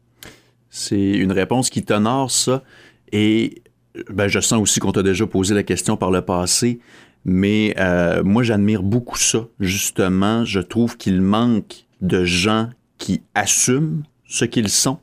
C'est 0.70 0.96
une 0.96 1.32
réponse 1.32 1.68
qui 1.68 1.82
t'honore 1.82 2.30
ça. 2.30 2.62
Et 3.11 3.62
ben, 4.11 4.28
je 4.28 4.40
sens 4.40 4.61
aussi 4.61 4.80
qu'on 4.80 4.92
t'a 4.92 5.02
déjà 5.02 5.26
posé 5.26 5.54
la 5.54 5.62
question 5.62 5.96
par 5.96 6.11
le 6.11 6.22
passé. 6.22 6.80
Mais 7.24 7.74
euh, 7.78 8.22
moi, 8.24 8.42
j'admire 8.42 8.82
beaucoup 8.82 9.18
ça. 9.18 9.46
Justement, 9.60 10.44
je 10.44 10.60
trouve 10.60 10.96
qu'il 10.96 11.20
manque 11.20 11.86
de 12.00 12.24
gens 12.24 12.70
qui 12.98 13.22
assument 13.34 14.02
ce 14.26 14.44
qu'ils 14.44 14.68
sont 14.68 14.98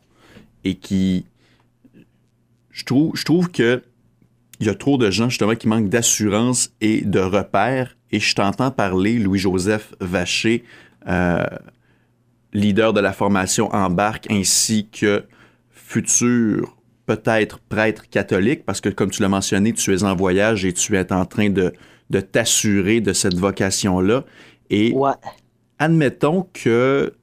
et 0.63 0.75
qui... 0.75 1.25
Je 2.71 2.85
trouve, 2.85 3.15
je 3.15 3.23
que 3.51 3.83
il 4.59 4.67
y 4.67 4.69
a 4.69 4.75
trop 4.75 4.97
de 4.97 5.09
gens, 5.09 5.29
justement, 5.29 5.55
qui 5.55 5.67
manquent 5.67 5.89
d'assurance 5.89 6.73
et 6.81 7.01
de 7.01 7.19
repères. 7.19 7.95
Et 8.11 8.19
je 8.19 8.35
t'entends 8.35 8.71
parler, 8.71 9.17
Louis-Joseph 9.17 9.93
Vacher, 10.01 10.63
euh, 11.07 11.45
leader 12.53 12.93
de 12.93 12.99
la 12.99 13.13
formation 13.13 13.73
Embarque, 13.73 14.27
ainsi 14.29 14.89
que 14.91 15.23
futur 15.71 16.75
peut-être 17.05 17.59
prêtre 17.59 18.09
catholique, 18.09 18.65
parce 18.65 18.81
que 18.81 18.89
comme 18.89 19.09
tu 19.09 19.21
l'as 19.21 19.29
mentionné, 19.29 19.73
tu 19.73 19.93
es 19.93 20.03
en 20.03 20.15
voyage 20.15 20.65
et 20.65 20.73
tu 20.73 20.97
es 20.97 21.11
en 21.11 21.25
train 21.25 21.49
de 21.49 21.73
de 22.09 22.19
t'assurer 22.19 23.01
de 23.01 23.13
cette 23.13 23.35
vocation-là. 23.35 24.25
Et 24.69 24.95
admettons 25.77 26.47
que 26.53 27.13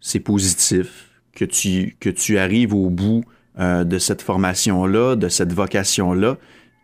c'est 0.00 0.20
positif, 0.20 1.10
que 1.32 1.44
tu, 1.44 1.96
que 2.00 2.10
tu 2.10 2.38
arrives 2.38 2.74
au 2.74 2.90
bout 2.90 3.24
euh, 3.58 3.84
de 3.84 3.98
cette 3.98 4.22
formation-là, 4.22 5.16
de 5.16 5.28
cette 5.28 5.52
vocation-là. 5.52 6.36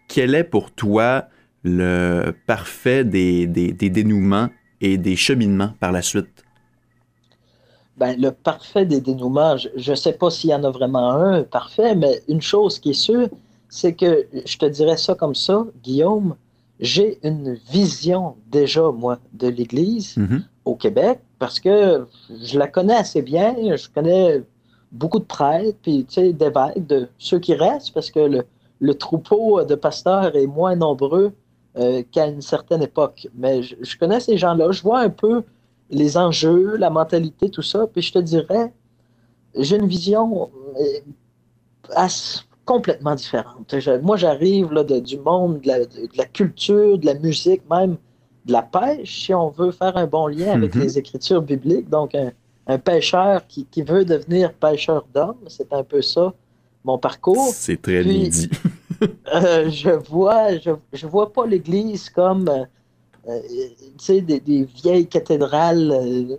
Quel 0.08 0.34
est 0.34 0.44
pour 0.44 0.70
toi 0.70 1.26
le 1.64 2.32
parfait 2.46 3.04
des, 3.04 3.46
des, 3.46 3.90
dénouements 3.90 4.48
et 4.80 4.98
des 4.98 5.14
cheminements 5.14 5.74
par 5.80 5.92
la 5.92 6.02
suite? 6.02 6.44
Ben, 7.96 8.20
le 8.20 8.32
parfait 8.32 8.86
des 8.86 9.00
dénouements, 9.00 9.56
je 9.56 9.90
ne 9.90 9.96
sais 9.96 10.14
pas 10.14 10.30
s'il 10.30 10.50
y 10.50 10.54
en 10.54 10.64
a 10.64 10.70
vraiment 10.70 11.12
un 11.12 11.42
parfait, 11.42 11.94
mais 11.94 12.22
une 12.26 12.40
chose 12.40 12.78
qui 12.78 12.90
est 12.90 12.94
sûre, 12.94 13.28
c'est 13.68 13.94
que 13.94 14.26
je 14.32 14.56
te 14.56 14.66
dirais 14.66 14.96
ça 14.96 15.14
comme 15.14 15.34
ça, 15.34 15.64
Guillaume, 15.82 16.34
j'ai 16.82 17.20
une 17.22 17.54
vision 17.70 18.34
déjà, 18.48 18.90
moi, 18.90 19.18
de 19.32 19.46
l'Église 19.46 20.16
mhm. 20.16 20.42
au 20.64 20.74
Québec 20.74 21.20
parce 21.38 21.60
que 21.60 22.06
je 22.28 22.58
la 22.58 22.66
connais 22.66 22.96
assez 22.96 23.22
bien. 23.22 23.54
Je 23.76 23.88
connais 23.88 24.42
beaucoup 24.90 25.20
de 25.20 25.24
prêtres, 25.24 25.78
puis 25.80 26.04
tu 26.04 26.14
sais, 26.14 26.32
d'évêques, 26.32 26.84
de 26.86 27.08
ceux 27.18 27.38
qui 27.38 27.54
restent, 27.54 27.94
parce 27.94 28.10
que 28.10 28.44
le, 28.80 28.94
troupeau 28.94 29.62
de 29.64 29.76
pasteurs 29.76 30.34
est 30.34 30.48
moins 30.48 30.74
nombreux 30.74 31.32
euh, 31.78 32.02
qu'à 32.10 32.26
une 32.26 32.42
certaine 32.42 32.82
époque. 32.82 33.28
Mais 33.36 33.62
je, 33.62 33.96
connais 33.96 34.18
ces 34.18 34.36
gens-là, 34.36 34.72
je 34.72 34.82
vois 34.82 35.00
un 35.00 35.08
peu 35.08 35.44
les 35.88 36.16
enjeux, 36.16 36.76
la 36.76 36.90
mentalité, 36.90 37.48
tout 37.48 37.62
ça, 37.62 37.86
puis 37.86 38.02
je 38.02 38.12
te 38.12 38.18
dirais, 38.18 38.72
j'ai 39.56 39.76
une 39.76 39.86
vision 39.86 40.50
euh, 40.80 41.96
complètement 42.64 43.14
différente. 43.14 43.74
moi, 44.02 44.16
j'arrive 44.16 44.68
du 45.02 45.18
monde 45.18 45.60
de 45.60 46.16
la, 46.16 46.24
culture, 46.26 46.98
de 46.98 47.06
la 47.06 47.14
musique, 47.14 47.62
même 47.70 47.96
de 48.46 48.52
la 48.52 48.62
pêche, 48.62 49.26
si 49.26 49.34
on 49.34 49.50
veut 49.50 49.72
faire 49.72 49.96
un 49.96 50.06
bon 50.06 50.26
lien 50.26 50.52
avec 50.52 50.74
mhm. 50.74 50.82
les 50.82 50.98
écritures 50.98 51.42
bibliques. 51.42 51.88
Donc, 51.88 52.14
un, 52.66 52.78
pêcheur 52.78 53.46
qui, 53.46 53.66
veut 53.82 54.04
devenir 54.04 54.52
pêcheur 54.52 55.04
d'hommes, 55.12 55.44
c'est 55.48 55.72
un 55.72 55.82
peu 55.82 56.02
ça, 56.02 56.32
mon 56.84 56.98
parcours. 56.98 57.50
C'est 57.52 57.80
très 57.80 58.04
dit. 58.04 58.50
Euh, 59.34 59.68
je 59.68 59.90
vois, 59.90 60.56
je, 60.58 61.06
vois 61.08 61.32
pas 61.32 61.44
l'Église 61.44 62.08
comme, 62.08 62.48
euh, 62.48 62.64
euh, 63.28 64.20
des, 64.20 64.62
vieilles 64.62 65.08
cathédrales 65.08 66.38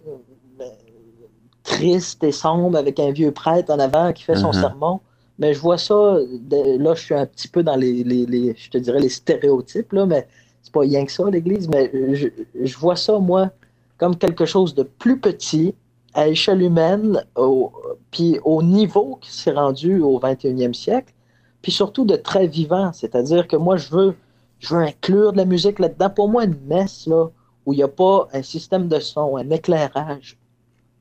tristes 1.63 2.23
et 2.23 2.31
sombres 2.31 2.77
avec 2.77 3.01
un 3.01 3.11
vieux 3.11 3.31
prêtre 3.31 3.69
en 3.69 3.79
avant 3.79 4.13
qui 4.13 4.23
fait 4.23 4.37
son 4.37 4.51
uh-huh. 4.51 4.61
sermon. 4.61 5.01
Mais 5.39 5.53
je 5.53 5.59
vois 5.59 5.77
ça, 5.77 6.17
là, 6.51 6.93
je 6.93 7.01
suis 7.01 7.15
un 7.15 7.25
petit 7.25 7.47
peu 7.47 7.63
dans 7.63 7.75
les, 7.75 8.03
les, 8.03 8.55
je 8.55 8.69
te 8.69 8.77
dirais, 8.77 8.99
les 8.99 9.09
stéréotypes, 9.09 9.93
là, 9.93 10.05
mais 10.05 10.27
c'est 10.61 10.71
pas 10.71 10.81
rien 10.81 11.05
que 11.05 11.11
ça, 11.11 11.29
l'Église, 11.29 11.67
mais 11.67 11.91
je, 12.13 12.27
je, 12.61 12.77
vois 12.77 12.95
ça, 12.95 13.19
moi, 13.19 13.49
comme 13.97 14.15
quelque 14.15 14.45
chose 14.45 14.75
de 14.75 14.83
plus 14.83 15.19
petit, 15.19 15.75
à 16.13 16.27
échelle 16.27 16.61
humaine, 16.61 17.25
au, 17.35 17.71
puis 18.11 18.39
au 18.43 18.61
niveau 18.61 19.17
qui 19.21 19.31
s'est 19.31 19.51
rendu 19.51 19.99
au 20.01 20.19
21e 20.19 20.73
siècle, 20.73 21.13
puis 21.61 21.71
surtout 21.71 22.05
de 22.05 22.15
très 22.15 22.47
vivant. 22.47 22.91
C'est-à-dire 22.93 23.47
que 23.47 23.55
moi, 23.55 23.77
je 23.77 23.89
veux, 23.89 24.15
je 24.59 24.75
veux 24.75 24.81
inclure 24.81 25.31
de 25.31 25.37
la 25.37 25.45
musique 25.45 25.79
là-dedans. 25.79 26.09
Pour 26.09 26.29
moi, 26.29 26.43
une 26.45 26.59
messe, 26.67 27.07
là, 27.07 27.29
où 27.65 27.73
il 27.73 27.77
n'y 27.77 27.83
a 27.83 27.87
pas 27.87 28.27
un 28.33 28.43
système 28.43 28.87
de 28.87 28.99
son, 28.99 29.37
un 29.37 29.49
éclairage, 29.49 30.37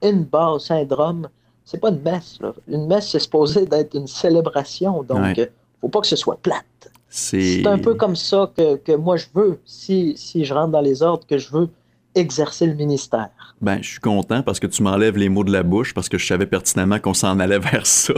une 0.03 0.25
basse, 0.25 0.71
un 0.71 0.85
drum, 0.85 1.29
c'est 1.65 1.81
pas 1.81 1.91
une 1.91 2.03
messe. 2.03 2.39
Une 2.69 2.87
messe, 2.87 3.11
c'est 3.11 3.19
supposé 3.19 3.67
d'être 3.67 3.95
une 3.95 4.07
célébration. 4.07 5.03
Donc, 5.03 5.37
il 5.37 5.41
ne 5.41 5.47
faut 5.81 5.89
pas 5.89 6.01
que 6.01 6.07
ce 6.07 6.17
soit 6.17 6.39
plate. 6.43 6.65
C'est 7.09 7.67
un 7.67 7.79
peu 7.79 7.95
comme 7.95 8.17
ça 8.17 8.51
que, 8.57 8.97
moi 8.97 9.17
je 9.19 9.27
veux, 9.35 9.59
si, 9.67 10.15
si, 10.17 10.47
je 10.47 10.55
rentre 10.55 10.73
dans 10.73 10.81
les 10.81 11.03
ordres, 11.03 11.27
que 11.27 11.37
je 11.37 11.51
veux 11.53 11.69
exercer 12.15 12.67
le 12.67 12.75
ministère. 12.75 13.29
Ben, 13.61 13.79
je 13.83 13.89
suis 13.89 14.01
content 14.01 14.43
parce 14.43 14.59
que 14.61 14.67
tu 14.67 14.83
m'enlèves 14.83 15.19
les 15.19 15.29
mots 15.29 15.45
de 15.45 15.53
la 15.53 15.63
bouche 15.63 15.93
parce 15.93 16.09
que 16.09 16.17
je 16.19 16.27
savais 16.27 16.47
pertinemment 16.47 16.99
qu'on 16.99 17.15
s'en 17.15 17.39
allait 17.39 17.59
vers 17.59 17.87
ça. 17.87 18.15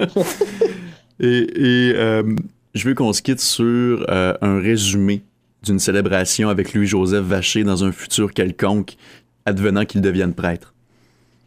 et, 1.20 1.92
euh, 1.94 2.22
je 2.74 2.88
veux 2.88 2.94
qu'on 2.94 3.12
se 3.12 3.20
quitte 3.20 3.40
sur 3.40 4.06
euh, 4.08 4.34
un 4.40 4.58
résumé 4.60 5.22
d'une 5.62 5.78
célébration 5.78 6.48
avec 6.48 6.72
Louis-Joseph 6.72 7.24
Vacher 7.24 7.64
dans 7.64 7.84
un 7.84 7.92
futur 7.92 8.32
quelconque, 8.32 8.96
advenant 9.44 9.84
qu'il 9.84 10.00
devienne 10.00 10.32
prêtre. 10.32 10.74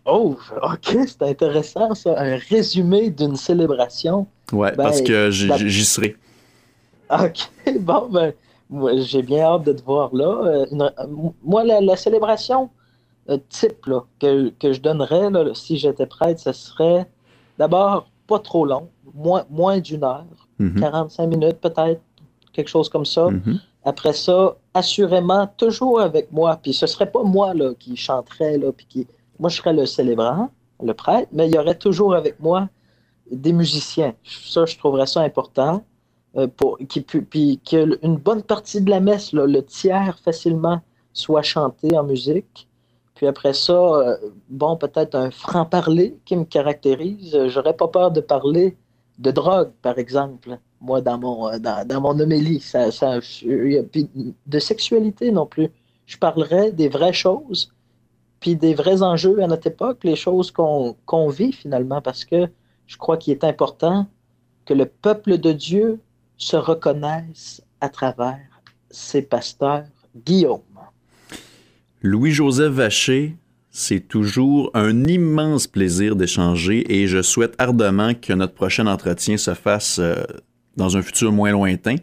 Oh, 0.05 0.35
ok, 0.61 0.97
c'est 1.07 1.21
intéressant 1.21 1.95
ça. 1.95 2.15
Un 2.17 2.35
résumé 2.35 3.09
d'une 3.09 3.35
célébration. 3.35 4.27
Ouais, 4.51 4.71
ben, 4.71 4.83
parce 4.83 5.01
que 5.01 5.31
j'y 5.31 5.85
serai. 5.85 6.17
Ok, 7.09 7.49
bon, 7.79 8.09
ben, 8.09 8.33
j'ai 8.97 9.21
bien 9.21 9.43
hâte 9.43 9.63
de 9.63 9.73
te 9.73 9.83
voir 9.83 10.13
là. 10.13 10.65
Euh, 10.71 10.89
moi, 11.43 11.63
la, 11.63 11.95
célébration, 11.95 12.69
type 13.49 13.79
que, 14.19 14.51
je 14.61 14.81
donnerais 14.81 15.29
si 15.53 15.77
j'étais 15.77 16.05
prêtre, 16.05 16.39
ce 16.39 16.51
serait 16.51 17.07
d'abord 17.57 18.09
pas 18.27 18.39
trop 18.39 18.65
long, 18.65 18.89
moins, 19.13 19.45
moins 19.49 19.79
d'une 19.79 20.03
heure, 20.03 20.25
45 20.59 21.23
mhm. 21.23 21.29
minutes 21.29 21.57
peut-être, 21.61 22.01
quelque 22.51 22.69
chose 22.69 22.89
comme 22.89 23.05
ça. 23.05 23.29
Mhm. 23.29 23.59
Après 23.85 24.13
ça, 24.13 24.55
assurément, 24.73 25.47
toujours 25.57 25.99
avec 25.99 26.31
moi. 26.31 26.57
Puis 26.61 26.73
ce 26.73 26.87
serait 26.87 27.11
pas 27.11 27.23
moi 27.23 27.53
là, 27.53 27.73
qui 27.77 27.95
chanterais, 27.97 28.57
là, 28.57 28.71
puis 28.71 28.85
qui... 28.87 29.07
moi 29.39 29.49
je 29.49 29.57
serais 29.57 29.73
le 29.73 29.85
célébrant, 29.85 30.49
le 30.81 30.93
prêtre, 30.93 31.29
mais 31.31 31.47
il 31.47 31.55
y 31.55 31.57
aurait 31.57 31.77
toujours 31.77 32.15
avec 32.15 32.39
moi 32.39 32.69
des 33.31 33.53
musiciens. 33.53 34.13
Ça, 34.23 34.65
je 34.65 34.77
trouverais 34.77 35.07
ça 35.07 35.21
important. 35.21 35.83
Euh, 36.35 36.47
pour, 36.47 36.79
puis 37.29 37.59
qu'une 37.59 38.17
bonne 38.17 38.41
partie 38.41 38.81
de 38.81 38.89
la 38.89 38.99
messe, 38.99 39.33
le 39.33 39.61
tiers 39.61 40.17
facilement, 40.19 40.81
soit 41.13 41.43
chanté 41.43 41.95
en 41.95 42.03
musique. 42.03 42.67
Puis 43.13 43.27
après 43.27 43.53
ça, 43.53 43.73
euh, 43.73 44.17
bon, 44.49 44.75
peut-être 44.75 45.13
un 45.13 45.29
franc-parler 45.29 46.17
qui 46.25 46.35
me 46.35 46.45
caractérise. 46.45 47.37
J'aurais 47.47 47.75
pas 47.75 47.87
peur 47.87 48.11
de 48.11 48.19
parler 48.19 48.75
de 49.19 49.29
drogue, 49.29 49.71
par 49.83 49.99
exemple, 49.99 50.57
moi, 50.81 51.01
dans 51.01 51.19
mon, 51.19 51.49
euh, 51.49 51.59
dans, 51.59 52.01
mon 52.01 52.19
homélie. 52.19 52.63
Puis 53.91 54.09
de 54.47 54.59
sexualité 54.59 55.31
non 55.31 55.45
plus. 55.45 55.69
Je 56.07 56.17
parlerais 56.17 56.71
des 56.71 56.89
vraies 56.89 57.13
choses, 57.13 57.71
puis 58.43 58.57
des 58.57 58.73
vrais 58.73 59.01
enjeux 59.03 59.41
à 59.41 59.47
notre 59.47 59.67
époque, 59.67 59.99
les 60.03 60.17
choses 60.17 60.51
qu'on 60.51 61.29
vit 61.29 61.53
finalement, 61.53 62.01
parce 62.01 62.25
que 62.25 62.49
je 62.87 62.97
crois 62.97 63.15
qu'il 63.15 63.31
est 63.31 63.45
important 63.45 64.05
que 64.65 64.73
le 64.73 64.85
peuple 64.85 65.37
de 65.37 65.53
Dieu 65.53 66.01
se 66.35 66.57
reconnaisse 66.57 67.63
à 67.79 67.87
travers 67.87 68.41
ses 68.89 69.21
pasteurs. 69.21 69.85
Guillaume. 70.25 70.59
Louis-Joseph 72.01 72.73
Vacher, 72.73 73.37
c'est 73.71 74.09
toujours 74.09 74.69
un 74.73 75.05
immense 75.05 75.65
plaisir 75.65 76.17
d'échanger 76.17 76.83
et 76.93 77.07
je 77.07 77.21
souhaite 77.21 77.55
ardemment 77.59 78.13
que 78.13 78.33
notre 78.33 78.53
prochain 78.53 78.87
entretien 78.87 79.37
se 79.37 79.53
fasse 79.53 79.99
euh, 79.99 80.15
dans 80.75 80.97
un 80.97 81.01
futur 81.01 81.31
moins 81.31 81.51
lointain 81.51 81.95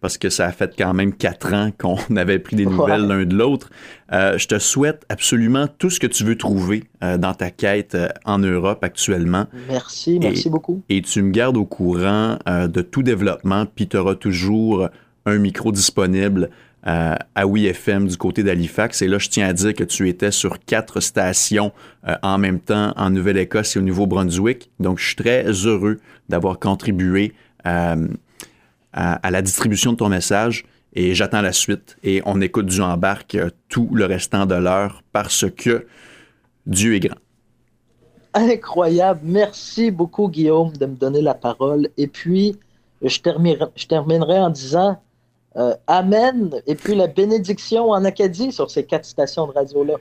parce 0.00 0.18
que 0.18 0.30
ça 0.30 0.46
a 0.46 0.52
fait 0.52 0.74
quand 0.76 0.94
même 0.94 1.12
quatre 1.14 1.52
ans 1.52 1.70
qu'on 1.78 1.98
avait 2.16 2.38
pris 2.38 2.56
des 2.56 2.66
nouvelles 2.66 3.06
l'un 3.06 3.24
de 3.24 3.34
l'autre. 3.36 3.70
Euh, 4.12 4.38
je 4.38 4.48
te 4.48 4.58
souhaite 4.58 5.04
absolument 5.08 5.66
tout 5.66 5.90
ce 5.90 6.00
que 6.00 6.06
tu 6.06 6.24
veux 6.24 6.36
trouver 6.36 6.84
euh, 7.02 7.18
dans 7.18 7.34
ta 7.34 7.50
quête 7.50 7.96
en 8.24 8.38
Europe 8.38 8.82
actuellement. 8.82 9.46
Merci, 9.68 10.18
merci 10.20 10.50
beaucoup. 10.50 10.82
Et 10.88 11.02
tu 11.02 11.22
me 11.22 11.30
gardes 11.30 11.56
au 11.56 11.66
courant 11.66 12.38
de 12.46 12.80
tout 12.80 13.02
développement, 13.02 13.66
puis 13.66 13.88
tu 13.88 13.96
auras 13.96 14.14
toujours 14.14 14.88
un 15.26 15.38
micro 15.38 15.72
disponible 15.72 16.50
euh, 16.86 17.14
à 17.34 17.46
WeFM 17.46 18.08
du 18.08 18.16
côté 18.16 18.42
d'Halifax. 18.42 19.02
Et 19.02 19.08
là, 19.08 19.18
je 19.18 19.28
tiens 19.28 19.46
à 19.46 19.52
dire 19.52 19.74
que 19.74 19.84
tu 19.84 20.08
étais 20.08 20.30
sur 20.30 20.58
quatre 20.64 21.00
stations 21.00 21.72
euh, 22.08 22.14
en 22.22 22.38
même 22.38 22.58
temps 22.58 22.94
en 22.96 23.10
Nouvelle-Écosse 23.10 23.76
et 23.76 23.80
au 23.80 23.82
Nouveau-Brunswick. 23.82 24.70
Donc, 24.80 24.98
je 24.98 25.08
suis 25.08 25.16
très 25.16 25.44
heureux 25.44 26.00
d'avoir 26.30 26.58
contribué 26.58 27.34
euh, 27.66 28.08
à, 28.92 29.30
la 29.30 29.42
distribution 29.42 29.92
de 29.92 29.96
ton 29.96 30.08
message. 30.08 30.64
Et 30.92 31.14
j'attends 31.14 31.40
la 31.40 31.52
suite. 31.52 31.96
Et 32.02 32.22
on 32.26 32.40
écoute 32.40 32.66
du 32.66 32.80
embarque 32.80 33.38
tout 33.68 33.88
le 33.92 34.06
restant 34.06 34.46
de 34.46 34.56
l'heure 34.56 35.02
parce 35.12 35.46
que 35.50 35.86
Dieu 36.66 36.94
est 36.96 37.00
grand. 37.00 37.16
Incroyable. 38.34 39.20
Merci 39.24 39.90
beaucoup, 39.90 40.28
Guillaume, 40.28 40.72
de 40.76 40.86
me 40.86 40.96
donner 40.96 41.20
la 41.20 41.34
parole. 41.34 41.88
Et 41.96 42.06
puis, 42.06 42.56
je 43.02 43.20
terminerai, 43.20 43.66
je 43.76 43.86
terminerai 43.86 44.38
en 44.38 44.50
disant 44.50 45.00
euh, 45.56 45.74
amen. 45.86 46.60
Et 46.66 46.74
puis 46.74 46.94
la 46.94 47.06
bénédiction 47.06 47.90
en 47.90 48.04
Acadie 48.04 48.52
sur 48.52 48.70
ces 48.70 48.84
quatre 48.84 49.04
stations 49.04 49.46
de 49.46 49.52
radio-là. 49.52 49.94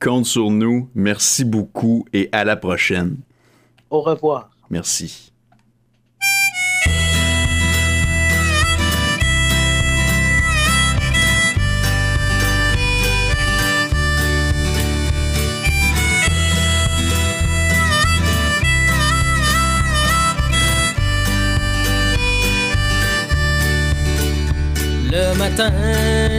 Compte 0.00 0.26
sur 0.26 0.50
nous. 0.50 0.88
Merci 0.94 1.44
beaucoup 1.44 2.04
et 2.12 2.28
à 2.32 2.44
la 2.44 2.56
prochaine. 2.56 3.16
Au 3.90 4.00
revoir. 4.02 4.50
Merci. 4.68 5.32
Le 25.12 25.34
matin, 25.36 25.72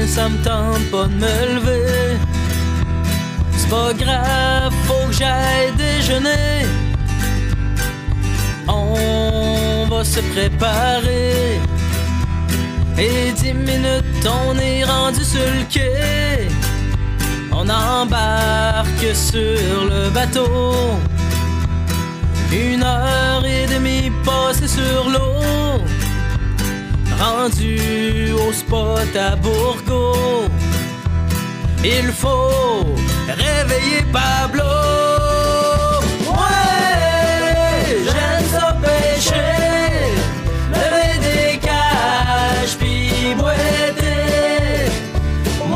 ça 0.08 0.30
me 0.30 0.38
tente 0.38 0.86
pas 0.92 1.06
de 1.08 1.16
me 1.16 1.56
lever. 1.56 2.18
C'est 3.58 3.70
pas 3.70 3.92
grave, 3.94 4.74
faut 4.88 5.08
que 5.08 5.14
j'aille 5.14 5.74
déjeuner. 5.76 6.66
On 8.70 9.88
va 9.90 10.06
se 10.06 10.22
préparer. 10.22 11.60
Et 12.98 13.34
dix 13.34 13.54
minutes, 13.54 14.26
on 14.26 14.58
est 14.58 14.86
rendu 14.86 15.24
sur 15.26 15.42
le 15.42 15.66
quai. 15.70 16.48
On 17.52 17.68
embarque 17.68 19.14
sur 19.14 19.86
le 19.90 20.10
bateau. 20.12 20.74
Une 22.54 22.84
heure 22.84 23.44
et 23.46 23.66
demie 23.66 24.12
passée 24.24 24.70
sur 24.70 25.10
l'eau 25.10 25.42
rendu 27.22 28.34
au 28.34 28.52
spot 28.52 29.16
à 29.16 29.36
Bourgo. 29.36 30.14
Il 31.84 32.12
faut 32.12 32.96
réveiller 33.28 34.04
Pablo. 34.12 34.64
Ouais, 36.28 37.98
j'aime 38.06 38.46
ça 38.52 38.78
pêcher, 38.82 39.60
lever 40.76 41.14
des 41.28 41.58
cages 41.60 42.76
puis 42.80 43.36
boiter. 43.36 44.90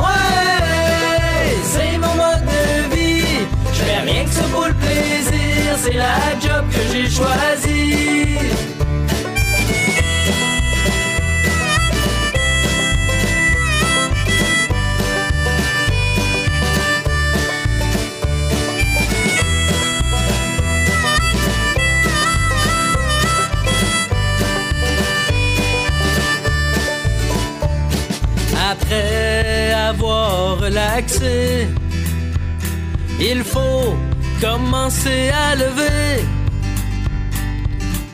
Ouais, 0.01 1.58
c'est 1.63 1.97
mon 1.97 2.15
mode 2.15 2.45
de 2.45 2.95
vie. 2.95 3.45
Je 3.73 3.79
fais 3.81 3.99
rien 4.01 4.23
que 4.25 4.31
ça 4.31 4.43
pour 4.51 4.65
le 4.65 4.73
plaisir, 4.73 5.75
c'est 5.84 5.93
la 5.93 6.17
job 6.41 6.65
que 6.71 6.81
j'ai 6.91 7.10
choisie. 7.10 7.54
Il 33.19 33.43
faut 33.43 33.95
commencer 34.41 35.29
à 35.29 35.55
lever. 35.55 36.23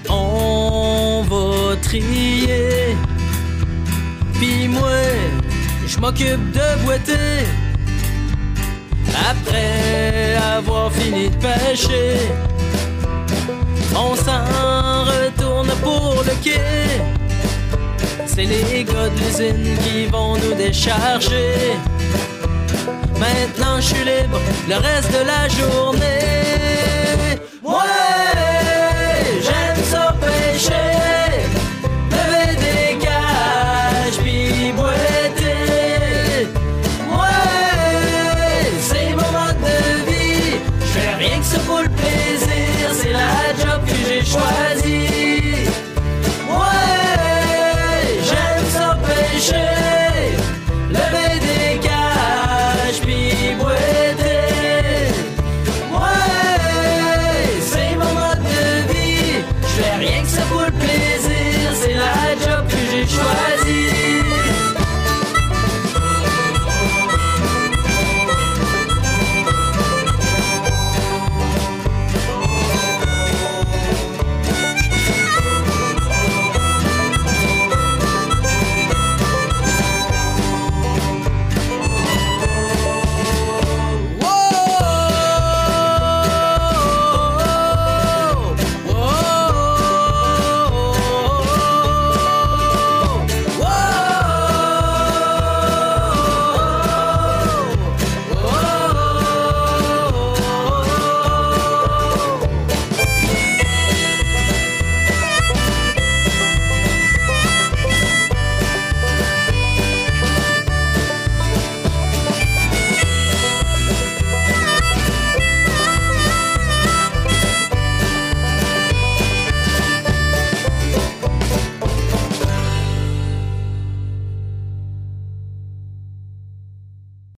On 0.09 1.23
va 1.29 1.75
trier. 1.81 2.95
Puis 4.35 4.67
moi, 4.67 5.01
je 5.87 5.97
m'occupe 5.99 6.51
de 6.51 6.83
boiter. 6.83 7.45
Après 9.29 10.35
avoir 10.57 10.91
fini 10.91 11.29
de 11.29 11.35
pêcher, 11.35 12.17
on 13.95 14.15
s'en 14.15 15.03
retourne 15.03 15.71
pour 15.81 16.23
le 16.23 16.43
quai. 16.43 17.01
C'est 18.25 18.45
les 18.45 18.83
gars 18.83 19.09
de 19.09 19.83
qui 19.83 20.05
vont 20.07 20.35
nous 20.37 20.55
décharger. 20.55 21.75
Maintenant 23.21 23.79
je 23.79 23.85
suis 23.93 24.03
libre 24.03 24.39
le 24.67 24.77
reste 24.77 25.11
de 25.11 25.23
la 25.23 25.47
journée. 25.47 26.21